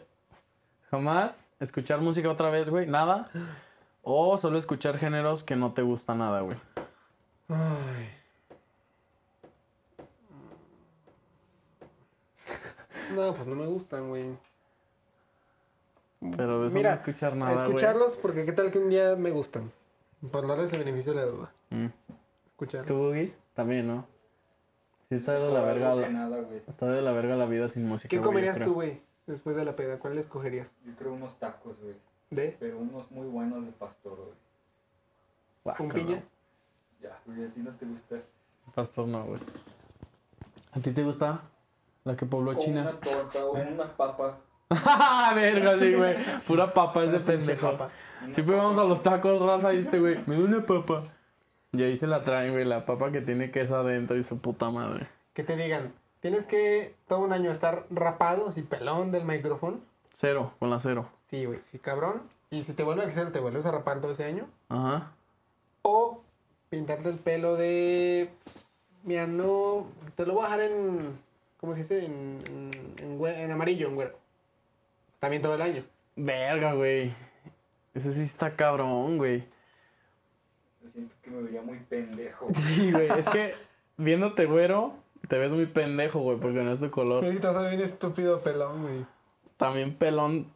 Jamás 0.91 1.51
escuchar 1.61 2.01
música 2.01 2.31
otra 2.31 2.51
vez, 2.51 2.69
güey, 2.71 2.87
nada. 2.87 3.31
O 4.03 4.39
solo 4.39 4.57
escuchar 4.59 4.99
géneros 4.99 5.43
que 5.43 5.57
no 5.57 5.73
te 5.73 5.83
gusta 5.83 6.15
nada, 6.15 6.41
güey. 6.41 6.57
Ay. 7.49 8.09
No, 13.15 13.35
pues 13.35 13.47
no 13.47 13.55
me 13.55 13.67
gustan, 13.67 14.09
güey. 14.09 14.37
Pero 16.37 16.61
de 16.61 16.67
eso 16.69 16.77
Mira, 16.77 16.91
no 16.91 16.97
escuchar 16.97 17.37
nada, 17.37 17.55
escucharlos 17.55 18.17
porque 18.17 18.45
qué 18.45 18.53
tal 18.53 18.71
que 18.71 18.79
un 18.79 18.91
día 18.91 19.17
me 19.17 19.31
gustan. 19.31 19.71
Por 20.33 20.47
darles 20.47 20.73
el 20.73 20.81
beneficio 20.81 21.13
de 21.13 21.21
la 21.21 21.27
duda. 21.27 21.53
Mm. 21.71 21.87
Escucharlos. 22.47 22.89
¿Tú? 22.89 23.37
También, 23.55 23.87
¿no? 23.87 24.07
Sí, 25.09 25.15
está 25.15 25.35
de 25.35 25.53
la 25.53 25.61
verga. 25.61 25.95
La, 25.95 26.09
nada, 26.09 26.45
está 26.67 26.87
de 26.87 27.03
la 27.03 27.13
verga 27.13 27.37
la 27.37 27.47
vida 27.47 27.69
sin 27.69 27.87
música. 27.87 28.09
¿Qué 28.09 28.21
comerías 28.21 28.61
tú, 28.61 28.75
güey? 28.75 29.01
Después 29.27 29.57
de 29.57 29.65
la 29.65 29.77
peda, 29.77 29.99
¿cuál 29.99 30.15
le 30.15 30.21
escogerías? 30.21 30.77
Yo 30.85 30.95
creo 30.97 31.13
unos 31.13 31.39
tacos, 31.39 31.77
güey. 31.81 31.95
¿De? 32.31 32.57
Pero 32.59 32.79
unos 32.79 33.11
muy 33.11 33.27
buenos 33.29 33.65
de 33.65 33.73
pastor, 33.73 34.17
güey. 34.17 35.77
¿Con 35.77 35.89
piña? 35.91 36.23
Ya, 37.01 37.21
güey, 37.27 37.45
a 37.45 37.51
ti 37.51 37.61
no 37.61 37.71
te 37.73 37.87
gusta. 37.87 38.17
Pastor 38.75 39.07
no, 39.07 39.25
güey. 39.25 39.41
¿A 40.73 40.81
ti 40.81 40.93
te 40.93 41.03
gusta 41.03 41.43
la 42.07 42.17
que 42.17 42.25
pobló 42.25 42.55
China? 42.55 42.83
una 42.83 43.01
torta 43.01 43.45
o 43.45 43.53
una 43.53 43.97
papa. 43.97 44.39
¡Ah, 44.71 45.33
verga, 45.35 45.79
sí, 45.79 45.93
güey! 45.95 46.17
Pura 46.47 46.73
papa 46.73 47.05
ese 47.05 47.21
pendejo. 47.21 47.73
papa. 47.73 47.91
Siempre 48.33 48.57
papa. 48.57 48.65
vamos 48.65 48.79
a 48.79 48.85
los 48.85 49.03
tacos, 49.03 49.43
raza, 49.43 49.75
y 49.75 49.79
este 49.79 49.99
güey, 49.99 50.23
me 50.27 50.37
da 50.39 50.45
una 50.45 50.65
papa. 50.65 51.03
Y 51.73 51.83
ahí 51.83 51.97
se 51.97 52.07
la 52.07 52.23
traen, 52.23 52.53
güey, 52.53 52.65
la 52.65 52.87
papa 52.87 53.11
que 53.11 53.21
tiene 53.21 53.51
queso 53.51 53.77
adentro 53.77 54.17
y 54.17 54.23
su 54.23 54.39
puta 54.39 54.71
madre. 54.71 55.09
Que 55.35 55.43
te 55.43 55.57
digan, 55.57 55.93
tienes 56.21 56.47
que 56.47 56.95
todo 57.09 57.19
un 57.19 57.33
año 57.33 57.51
estar 57.51 57.85
rapado, 57.91 58.49
así 58.49 58.63
pelón 58.63 59.13
del 59.13 59.25
micrófono. 59.25 59.81
Cero, 60.13 60.53
con 60.59 60.71
la 60.71 60.81
cero. 60.81 61.11
Sí, 61.27 61.45
güey, 61.45 61.59
sí, 61.61 61.79
cabrón. 61.79 62.23
Y 62.51 62.63
si 62.63 62.73
te 62.73 62.85
vuelve 62.85 63.03
a 63.03 63.07
crecer, 63.07 63.33
te 63.33 63.41
vuelves 63.41 63.67
a 63.67 63.73
rapar 63.73 64.01
todo 64.01 64.13
ese 64.13 64.25
año. 64.25 64.47
Ajá. 64.69 65.13
O 65.83 66.23
pintarte 66.71 67.09
el 67.09 67.19
pelo 67.19 67.57
de. 67.57 68.31
Mira, 69.03 69.27
no. 69.27 69.87
Te 70.15 70.25
lo 70.25 70.35
voy 70.35 70.45
a 70.45 70.57
dejar 70.57 70.61
en. 70.71 71.26
¿Cómo 71.67 71.75
se 71.75 71.81
dice? 71.81 72.05
En, 72.05 72.39
en, 73.01 73.27
en 73.27 73.51
amarillo, 73.51 73.89
en 73.89 73.97
güero. 73.97 74.17
También 75.19 75.43
todo 75.43 75.57
el 75.57 75.63
año. 75.63 75.83
Verga, 76.15 76.75
güey. 76.75 77.13
Ese 77.93 78.13
sí 78.13 78.23
está 78.23 78.55
cabrón, 78.55 79.19
güey. 79.19 79.49
Siento 80.85 81.17
que 81.21 81.29
me 81.29 81.43
vería 81.43 81.63
muy 81.63 81.81
pendejo. 81.81 82.47
Sí, 82.55 82.93
güey. 82.93 83.09
Es 83.09 83.29
que 83.31 83.55
viéndote 83.97 84.47
güero, 84.47 84.95
te 85.27 85.39
ves 85.39 85.51
muy 85.51 85.67
pendejo, 85.67 86.21
güey, 86.21 86.39
porque 86.39 86.63
no 86.63 86.71
es 86.71 86.79
tu 86.79 86.89
color. 86.93 87.29
Sí, 87.29 87.41
te 87.41 87.47
vas 87.49 87.57
a 87.57 87.63
ver 87.63 87.71
bien 87.71 87.83
estúpido 87.83 88.41
pelón, 88.43 88.83
güey. 88.83 89.05
También 89.57 89.93
pelón. 89.93 90.47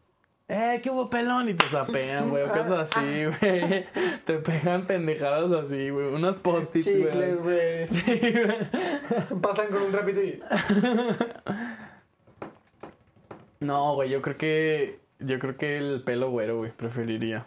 ¡Eh, 0.53 0.81
qué 0.83 0.91
hubo 0.91 1.09
pelón! 1.09 1.49
Y 1.49 1.55
te 1.55 1.65
sapean, 1.67 2.29
güey. 2.29 2.49
Cosas 2.49 2.97
así, 2.97 3.25
güey. 3.27 3.87
Te 4.27 4.39
pegan 4.39 4.83
pendejadas 4.83 5.53
así, 5.53 5.91
güey. 5.91 6.07
Unas 6.09 6.39
post-its, 6.39 6.87
Chicles, 6.87 7.41
güey. 7.41 7.87
Sí, 7.87 8.33
güey. 8.33 9.41
Pasan 9.41 9.69
con 9.69 9.83
un 9.83 9.93
trapito 9.93 10.21
y... 10.21 10.43
No, 13.61 13.95
güey, 13.95 14.11
yo 14.11 14.23
creo 14.23 14.37
que. 14.37 14.99
Yo 15.21 15.39
creo 15.39 15.57
que 15.57 15.77
el 15.77 16.03
pelo 16.03 16.31
güero, 16.31 16.57
güey, 16.59 16.73
preferiría. 16.73 17.47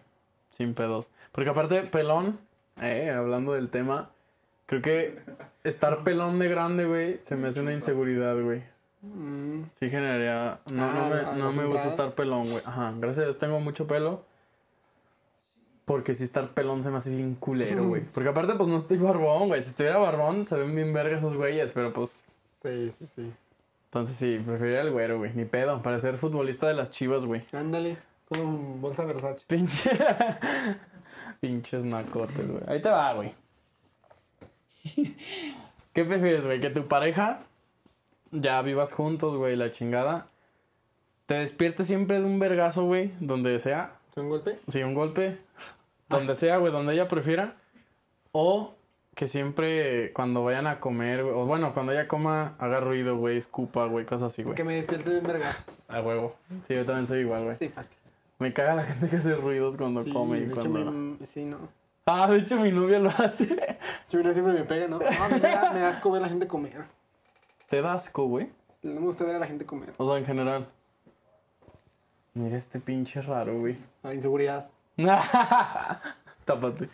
Sin 0.52 0.74
pedos. 0.74 1.12
Porque 1.32 1.50
aparte, 1.50 1.82
pelón, 1.82 2.40
eh, 2.80 3.10
hablando 3.10 3.54
del 3.54 3.70
tema, 3.70 4.12
creo 4.68 4.82
que 4.82 5.20
estar 5.64 6.04
pelón 6.04 6.40
de 6.40 6.48
grande, 6.48 6.86
güey, 6.86 7.20
se 7.24 7.36
me 7.36 7.48
hace 7.48 7.62
una 7.62 7.74
inseguridad, 7.74 8.40
güey. 8.40 8.64
Mm, 9.04 9.64
Sí 9.78 9.90
generaría. 9.90 10.60
No, 10.72 10.84
Ah, 10.84 10.94
no 10.96 11.06
a 11.06 11.34
me, 11.34 11.40
no 11.40 11.52
me 11.54 11.66
gusta 11.66 11.90
estar 11.90 12.10
pelón, 12.16 12.50
güey. 12.50 12.64
Ajá, 12.66 12.94
gracias 12.98 13.20
a 13.20 13.26
Dios 13.26 13.38
tengo 13.38 13.60
mucho 13.60 13.86
pelo. 13.86 14.24
Porque 15.86 16.14
si 16.14 16.24
estar 16.24 16.54
pelón 16.54 16.82
se 16.82 16.90
me 16.90 16.98
hace 16.98 17.10
bien 17.10 17.36
culero, 17.36 17.84
güey. 17.86 18.04
Porque 18.04 18.30
aparte, 18.30 18.54
pues 18.56 18.70
no 18.70 18.78
estoy 18.78 18.98
barbón, 18.98 19.50
güey. 19.50 19.62
Si 19.62 19.70
estuviera 19.72 19.98
barbón, 19.98 20.46
se 20.46 20.58
ven 20.58 20.74
bien 20.74 20.94
verga 20.94 21.18
esos 21.18 21.36
güeyes, 21.36 21.72
pero 21.74 21.92
pues. 21.92 22.22
sí, 22.62 22.90
sí, 22.98 23.06
sí. 23.06 23.34
Entonces 23.86 24.16
sí, 24.16 24.42
preferiría 24.44 24.82
el 24.82 24.92
güero, 24.92 25.18
güey. 25.18 25.34
Ni 25.36 25.44
pedo, 25.46 25.82
para 25.84 26.00
ser 26.00 26.16
futbolista 26.18 26.68
de 26.68 26.74
las 26.74 26.90
chivas, 26.90 27.26
güey. 27.26 27.44
Ándale, 27.52 27.98
con 28.30 28.80
bolsa 28.82 29.04
Versace. 29.06 29.44
Pinche. 29.48 29.92
Pinches 31.42 31.84
nacotes, 31.84 32.50
güey. 32.50 32.64
Ahí 32.68 32.82
te 32.82 32.90
va, 32.90 33.14
güey. 33.14 33.36
¿Qué 35.94 36.06
prefieres, 36.06 36.46
güey? 36.46 36.60
Que 36.62 36.70
tu 36.70 36.88
pareja 36.88 37.42
ya 38.34 38.62
vivas 38.62 38.92
juntos, 38.94 39.38
güey, 39.38 39.56
la 39.56 39.72
chingada. 39.72 40.28
Te 41.26 41.36
despiertes 41.36 41.88
siempre 41.88 42.20
de 42.20 42.26
un 42.26 42.40
vergazo, 42.40 42.84
güey, 42.86 43.12
donde 43.20 43.60
sea. 43.60 43.94
¿Es 44.12 44.18
un 44.18 44.30
golpe? 44.30 44.60
Sí, 44.68 44.84
un 44.84 44.94
golpe. 44.94 45.38
Donde 46.10 46.36
sea, 46.36 46.58
güey, 46.58 46.72
donde 46.74 46.94
ella 46.94 47.08
prefiera. 47.08 47.56
O 48.32 48.76
que 49.16 49.28
siempre 49.28 50.12
cuando 50.14 50.44
vayan 50.44 50.68
a 50.68 50.80
comer, 50.80 51.24
güey, 51.24 51.36
o 51.36 51.46
bueno, 51.46 51.74
cuando 51.74 51.92
ella 51.92 52.08
coma, 52.08 52.56
haga 52.60 52.80
ruido, 52.80 53.16
güey, 53.18 53.38
escupa, 53.38 53.86
güey, 53.86 54.06
cosas 54.06 54.34
así, 54.34 54.44
güey. 54.44 54.56
Que 54.56 54.64
me 54.64 54.76
despierte 54.76 55.10
de 55.12 55.20
un 55.20 55.26
vergazo. 55.28 55.72
A 55.88 56.02
huevo. 56.02 56.36
Sí, 56.68 56.74
yo 56.76 56.86
también 56.86 57.08
soy 57.08 57.20
igual, 57.20 57.44
güey. 57.46 57.56
Sí, 57.56 57.70
fácil. 57.70 57.96
Me 58.40 58.52
caga 58.54 58.76
la 58.76 58.84
gente 58.84 59.08
que 59.08 59.18
hace 59.18 59.36
ruidos 59.36 59.78
cuando 59.78 60.02
Sí, 60.04 60.12
come 60.12 60.38
y 60.38 60.42
de 60.42 60.46
hecho, 60.48 60.70
cuando... 60.70 60.92
mi- 60.92 61.18
sí, 61.26 61.46
no. 61.46 61.58
Ah, 62.06 62.30
de 62.30 62.40
hecho 62.40 62.58
mi 62.60 62.72
novia 62.72 63.00
lo 63.00 63.10
hace. 63.10 63.78
Chumina 64.10 64.34
siempre 64.34 64.54
me 64.54 64.64
pega, 64.66 64.88
¿no? 64.90 64.98
No, 65.00 65.06
me 65.30 65.40
da, 65.40 65.72
me 65.72 65.80
da 65.80 65.90
asco 65.90 66.12
ver 66.12 66.20
a 66.22 66.26
la 66.26 66.30
gente 66.30 66.48
comer. 66.48 66.84
Te 67.70 67.82
da 67.82 67.94
asco, 67.94 68.26
güey. 68.26 68.50
No 68.82 69.00
me 69.00 69.08
gusta 69.08 69.24
ver 69.24 69.36
a 69.36 69.40
la 69.40 69.48
gente 69.48 69.66
comer. 69.66 69.94
O 69.98 70.08
sea, 70.08 70.18
en 70.18 70.26
general. 70.26 70.68
Mira 72.34 72.58
este 72.58 72.80
pinche 72.80 73.22
raro, 73.22 73.60
güey. 73.60 73.78
La 74.02 74.14
inseguridad. 74.14 74.70
Tápate. 76.46 76.90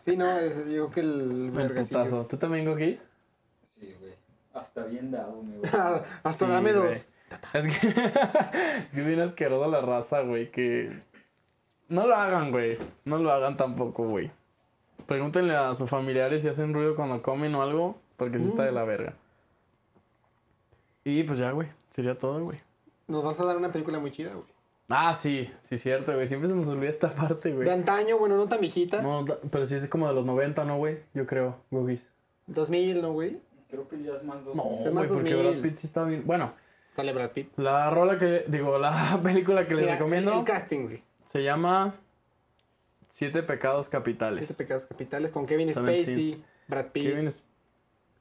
Sí, 0.00 0.16
no, 0.16 0.38
es, 0.38 0.70
yo 0.70 0.88
creo 0.88 0.90
que 0.90 1.00
el 1.00 1.52
putazo. 1.74 2.26
¿Tú 2.26 2.36
también 2.36 2.66
cogís? 2.66 3.06
Sí, 3.78 3.94
güey. 3.98 4.14
Hasta 4.54 4.84
bien 4.84 5.10
dado, 5.10 5.42
mi 5.42 5.56
güey. 5.56 5.70
Hasta 6.22 6.46
Sí, 6.46 6.52
dame 6.52 6.72
dos. 6.72 6.90
Es 6.90 7.06
que... 7.52 7.88
es 7.88 8.90
que 8.90 9.00
es 9.00 9.06
bien 9.06 9.20
asquerosa 9.20 9.68
la 9.68 9.80
raza, 9.80 10.20
güey, 10.20 10.50
que... 10.50 11.02
No 11.88 12.06
lo 12.06 12.14
hagan, 12.14 12.50
güey. 12.50 12.78
No 13.04 13.18
lo 13.18 13.32
hagan 13.32 13.56
tampoco, 13.56 14.06
güey. 14.08 14.30
Pregúntenle 15.06 15.56
a 15.56 15.74
sus 15.74 15.88
familiares 15.88 16.42
si 16.42 16.48
hacen 16.48 16.74
ruido 16.74 16.94
cuando 16.94 17.22
comen 17.22 17.54
o 17.54 17.62
algo, 17.62 17.98
porque 18.18 18.38
sí 18.38 18.44
está 18.44 18.64
de 18.64 18.72
la 18.72 18.84
verga. 18.84 19.14
Y 21.04 21.22
pues 21.22 21.38
ya, 21.38 21.50
güey. 21.52 21.68
Sería 21.94 22.18
todo, 22.18 22.44
güey. 22.44 22.60
Nos 23.06 23.24
vas 23.24 23.40
a 23.40 23.44
dar 23.46 23.56
una 23.56 23.72
película 23.72 23.98
muy 23.98 24.10
chida, 24.10 24.32
güey. 24.34 24.44
Ah, 24.90 25.14
sí, 25.14 25.50
sí, 25.60 25.76
cierto, 25.78 26.12
güey. 26.12 26.26
Siempre 26.26 26.48
se 26.48 26.54
nos 26.54 26.68
olvida 26.68 26.90
esta 26.90 27.08
parte, 27.08 27.52
güey. 27.52 27.66
De 27.66 27.72
antaño, 27.72 28.18
bueno, 28.18 28.36
no 28.36 28.46
tan 28.48 28.60
viejita. 28.60 29.00
No, 29.02 29.24
pero 29.50 29.64
sí 29.64 29.74
es 29.74 29.86
como 29.88 30.06
de 30.08 30.14
los 30.14 30.24
90, 30.26 30.64
¿no, 30.64 30.76
güey? 30.76 31.00
Yo 31.14 31.26
creo, 31.26 31.56
Gogis. 31.70 32.06
2000, 32.46 33.00
¿no, 33.02 33.12
güey? 33.12 33.40
Creo 33.70 33.86
que 33.88 34.02
ya 34.02 34.14
es 34.14 34.24
más 34.24 34.44
dos. 34.44 34.54
No, 34.56 34.78
Es 34.84 34.92
más 34.92 35.06
güey, 35.08 35.18
porque 35.20 35.34
2000. 35.34 35.52
Brad 35.52 35.62
Pitt 35.62 35.76
sí 35.76 35.86
está 35.86 36.04
bien. 36.04 36.22
Bueno, 36.26 36.52
Sale 36.92 37.12
Brad 37.12 37.30
Pitt. 37.32 37.52
la 37.58 37.90
rola 37.90 38.18
que... 38.18 38.44
Digo, 38.48 38.78
la 38.78 39.18
película 39.22 39.66
que 39.66 39.74
les 39.74 39.84
Mira, 39.84 39.96
recomiendo 39.96 40.38
El, 40.38 40.44
casting, 40.44 40.84
güey. 40.84 41.02
se 41.26 41.42
llama 41.42 41.94
Siete 43.10 43.42
Pecados 43.42 43.88
Capitales. 43.90 44.38
Siete 44.46 44.54
pecados 44.54 44.86
capitales 44.86 45.32
con 45.32 45.44
Kevin 45.46 45.68
Seven 45.68 45.86
Spacey, 46.02 46.22
Sins. 46.32 46.44
Brad 46.66 46.86
Pitt, 46.86 47.04
Kevin, 47.10 47.28
S- 47.28 47.42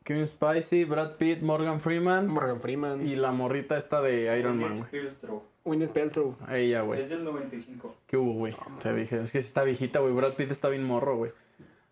Kevin 0.07 0.25
Spacey, 0.25 0.85
Brad 0.85 1.17
Pitt, 1.17 1.41
Morgan 1.41 1.81
Freeman 1.81 2.27
Morgan 2.27 2.61
Freeman, 2.61 3.05
y 3.05 3.17
la 3.17 3.33
morrita 3.33 3.75
esta 3.75 4.01
de 4.01 4.39
Iron 4.39 4.57
Man, 4.57 4.77
güey. 4.77 4.89
Filtro. 4.89 5.43
Gwyneth 5.65 5.91
Paltrow. 5.91 6.37
Ella, 6.49 6.79
güey. 6.79 7.01
Es 7.01 7.09
del 7.09 7.25
95. 7.25 7.93
¿Qué 8.07 8.15
hubo, 8.15 8.31
güey? 8.31 8.55
Te 8.81 8.93
dije, 8.93 9.19
es 9.21 9.33
que 9.33 9.41
sí 9.41 9.49
está 9.49 9.63
viejita, 9.63 9.99
güey. 9.99 10.13
Brad 10.13 10.31
Pitt 10.31 10.49
está 10.49 10.69
bien 10.69 10.85
morro, 10.85 11.17
güey. 11.17 11.33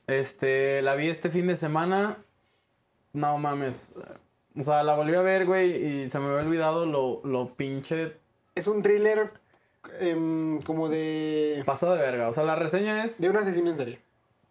Este, 0.07 0.81
la 0.81 0.95
vi 0.95 1.09
este 1.09 1.29
fin 1.29 1.47
de 1.47 1.57
semana. 1.57 2.19
No 3.11 3.37
mames. 3.37 3.95
O 4.57 4.61
sea, 4.61 4.83
la 4.83 4.95
volví 4.95 5.13
a 5.13 5.21
ver, 5.21 5.45
güey, 5.45 6.03
y 6.03 6.09
se 6.09 6.17
me 6.19 6.27
había 6.27 6.47
olvidado 6.47 6.85
lo, 6.85 7.19
lo 7.25 7.53
pinche 7.55 8.15
Es 8.55 8.67
un 8.67 8.81
thriller 8.81 9.33
em, 9.99 10.61
como 10.61 10.87
de... 10.87 11.63
pasado 11.65 11.95
de 11.95 12.01
verga. 12.01 12.29
O 12.29 12.33
sea, 12.33 12.45
la 12.45 12.55
reseña 12.55 13.03
es 13.03 13.19
De 13.19 13.29
un 13.29 13.35
asesino 13.35 13.71
en 13.71 13.75
serie. 13.75 13.99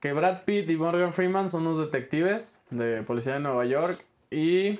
Que 0.04 0.12
Brad 0.12 0.42
Pitt 0.44 0.68
y 0.68 0.76
Morgan 0.76 1.14
Freeman 1.14 1.48
son 1.48 1.62
unos 1.66 1.78
detectives 1.78 2.60
de 2.68 3.00
policía 3.04 3.32
de 3.32 3.40
Nueva 3.40 3.64
York 3.64 4.04
y 4.30 4.78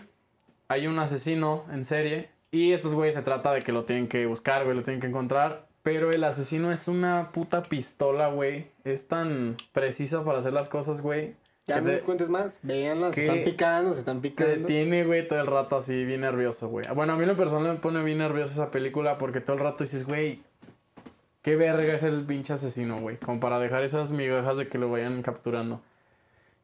hay 0.69 0.87
un 0.87 0.99
asesino 0.99 1.65
en 1.73 1.87
serie 1.87 2.29
y 2.51 2.73
estos 2.75 2.93
güeyes 2.93 3.15
se 3.15 3.23
trata 3.23 3.51
de 3.55 3.63
que 3.63 3.73
lo 3.73 3.85
tienen 3.85 4.07
que 4.07 4.27
buscar, 4.27 4.65
güey, 4.65 4.77
lo 4.77 4.83
tienen 4.83 5.01
que 5.01 5.07
encontrar, 5.07 5.67
pero 5.83 6.11
el 6.11 6.23
asesino 6.25 6.71
es 6.71 6.89
una 6.89 7.31
puta 7.33 7.63
pistola, 7.63 8.29
güey. 8.29 8.67
Es 8.85 9.09
tan 9.09 9.57
precisa 9.73 10.23
para 10.27 10.41
hacer 10.41 10.53
las 10.53 10.69
cosas, 10.69 11.01
güey. 11.01 11.37
Ya 11.67 11.81
no 11.81 11.87
te- 11.87 11.93
les 11.93 12.03
cuentes 12.05 12.29
más. 12.29 12.59
Véanlas, 12.63 13.15
se 13.15 13.23
están 13.27 13.45
picando, 13.45 13.95
se 13.95 14.01
están 14.01 14.21
Te 14.21 14.29
picando. 14.29 14.67
tiene, 14.67 15.05
güey, 15.07 15.27
todo 15.27 15.41
el 15.41 15.47
rato 15.47 15.79
así, 15.79 16.05
bien 16.05 16.21
nervioso, 16.21 16.69
güey. 16.69 16.85
Bueno, 16.95 17.15
a 17.15 17.17
mí 17.17 17.25
lo 17.25 17.35
personal 17.35 17.73
me 17.73 17.81
pone 17.81 18.03
bien 18.03 18.19
nervioso 18.19 18.53
esa 18.53 18.71
película 18.71 19.17
porque 19.17 19.41
todo 19.41 19.57
el 19.57 19.63
rato 19.63 19.85
dices, 19.85 20.05
güey, 20.07 20.43
qué 21.45 21.55
verga 21.55 21.95
es 21.95 22.03
el 22.03 22.25
pinche 22.25 22.53
asesino, 22.55 23.01
güey. 23.01 23.17
Como 23.19 23.39
para 23.39 23.61
dejar 23.61 23.85
esas 23.85 24.11
migajas 24.11 24.59
de 24.59 24.67
que 24.69 24.79
lo 24.79 24.91
vayan 24.91 25.23
capturando. 25.23 25.81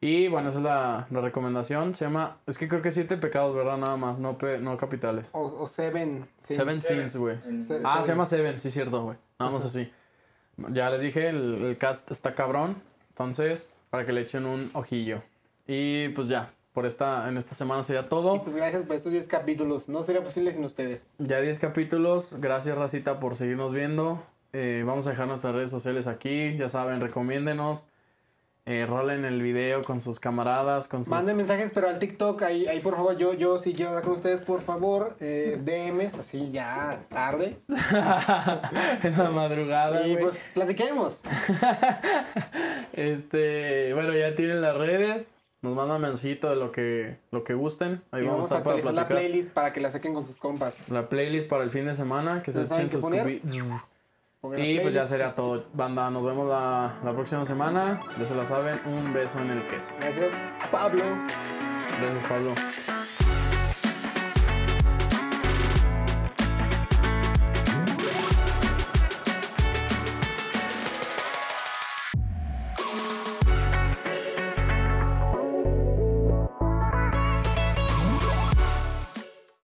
Y 0.03 0.27
bueno, 0.27 0.49
esa 0.49 0.57
es 0.57 0.63
la, 0.63 1.07
la 1.11 1.21
recomendación. 1.21 1.93
Se 1.93 2.05
llama, 2.05 2.37
es 2.47 2.57
que 2.57 2.67
creo 2.67 2.81
que 2.81 2.91
siete 2.91 3.17
pecados, 3.17 3.55
¿verdad? 3.55 3.77
Nada 3.77 3.95
más, 3.97 4.17
no, 4.17 4.37
pe- 4.37 4.57
no 4.57 4.75
capitales. 4.75 5.27
O, 5.31 5.41
o 5.43 5.67
Seven. 5.67 6.27
Sins. 6.37 6.57
Seven 6.57 6.81
Sins, 6.81 7.15
güey. 7.17 7.37
Se- 7.61 7.75
Ah, 7.83 7.91
Seven. 7.93 8.05
se 8.05 8.11
llama 8.11 8.25
Seven, 8.25 8.59
sí, 8.59 8.69
cierto, 8.71 9.03
güey. 9.03 9.17
Nada 9.39 9.51
más 9.53 9.63
así. 9.63 9.89
Ya 10.73 10.89
les 10.89 11.01
dije, 11.01 11.29
el, 11.29 11.63
el 11.63 11.77
cast 11.77 12.11
está 12.11 12.35
cabrón. 12.35 12.75
Entonces, 13.09 13.75
para 13.89 14.05
que 14.05 14.11
le 14.11 14.21
echen 14.21 14.45
un 14.45 14.69
ojillo. 14.73 15.23
Y 15.65 16.09
pues 16.09 16.27
ya, 16.27 16.51
por 16.73 16.85
esta, 16.85 17.27
en 17.29 17.37
esta 17.37 17.55
semana 17.55 17.81
sería 17.83 18.09
todo. 18.09 18.35
Y 18.35 18.39
pues 18.39 18.55
gracias 18.55 18.83
por 18.85 18.95
estos 18.95 19.11
10 19.11 19.27
capítulos. 19.27 19.87
No 19.89 20.03
sería 20.03 20.23
posible 20.23 20.53
sin 20.53 20.63
ustedes. 20.65 21.07
Ya 21.19 21.39
10 21.39 21.57
capítulos. 21.59 22.35
Gracias, 22.39 22.77
Racita, 22.77 23.19
por 23.19 23.35
seguirnos 23.35 23.71
viendo. 23.73 24.21
Eh, 24.53 24.83
vamos 24.85 25.07
a 25.07 25.11
dejar 25.11 25.27
nuestras 25.27 25.53
redes 25.55 25.71
sociales 25.71 26.07
aquí. 26.07 26.55
Ya 26.57 26.69
saben, 26.69 27.01
recomiéndenos. 27.01 27.87
Eh, 28.65 28.85
rolen 28.87 29.25
el 29.25 29.41
video 29.41 29.81
con 29.81 29.99
sus 29.99 30.19
camaradas, 30.19 30.87
con 30.87 31.03
sus... 31.03 31.09
Manden 31.09 31.35
mensajes, 31.35 31.71
pero 31.73 31.89
al 31.89 31.97
TikTok, 31.97 32.43
ahí, 32.43 32.67
ahí 32.67 32.79
por 32.79 32.95
favor, 32.95 33.17
yo, 33.17 33.33
yo 33.33 33.57
sí 33.57 33.73
quiero 33.73 33.89
hablar 33.89 34.03
con 34.03 34.13
ustedes, 34.13 34.41
por 34.41 34.61
favor, 34.61 35.15
eh, 35.19 35.59
DMs, 35.63 36.13
así 36.13 36.51
ya 36.51 37.03
tarde. 37.09 37.57
en 37.67 39.17
la 39.17 39.31
madrugada, 39.31 40.07
Y 40.07 40.15
pues 40.17 40.45
platiquemos. 40.53 41.23
Este, 42.93 43.93
bueno, 43.93 44.13
ya 44.13 44.35
tienen 44.35 44.61
las 44.61 44.77
redes. 44.77 45.35
Nos 45.61 45.75
mandan 45.75 46.01
mensajito 46.01 46.49
de 46.49 46.57
lo 46.57 46.71
que, 46.71 47.17
lo 47.31 47.43
que 47.43 47.53
gusten. 47.53 48.01
Ahí 48.11 48.23
Y 48.23 48.27
vamos, 48.27 48.49
vamos 48.49 48.51
a 48.51 48.55
a 48.55 48.57
estar 48.57 48.63
para 48.63 48.75
actualizar 48.77 48.93
la 48.93 49.07
playlist 49.07 49.51
para 49.51 49.73
que 49.73 49.79
la 49.79 49.91
saquen 49.91 50.13
con 50.13 50.25
sus 50.25 50.37
compas. 50.37 50.89
La 50.89 51.07
playlist 51.07 51.47
para 51.47 51.63
el 51.63 51.71
fin 51.71 51.85
de 51.85 51.95
semana. 51.95 52.43
Que 52.43 52.51
se 52.51 52.59
¿Ya 52.59 52.65
saben 52.65 52.87
echen 52.87 53.01
sus 53.01 53.01
poner? 53.01 53.41
Y 54.57 54.79
pues 54.79 54.93
ya 54.95 55.05
sería 55.05 55.29
todo. 55.29 55.65
Banda, 55.73 56.09
nos 56.09 56.25
vemos 56.25 56.49
la, 56.49 56.99
la 57.03 57.13
próxima 57.13 57.45
semana. 57.45 58.01
Ya 58.17 58.25
se 58.25 58.33
la 58.33 58.43
saben. 58.43 58.81
Un 58.87 59.13
beso 59.13 59.39
en 59.39 59.51
el 59.51 59.67
queso. 59.67 59.93
Gracias, 59.99 60.41
Pablo. 60.71 61.03
Gracias, 62.01 62.27
Pablo. 62.27 62.55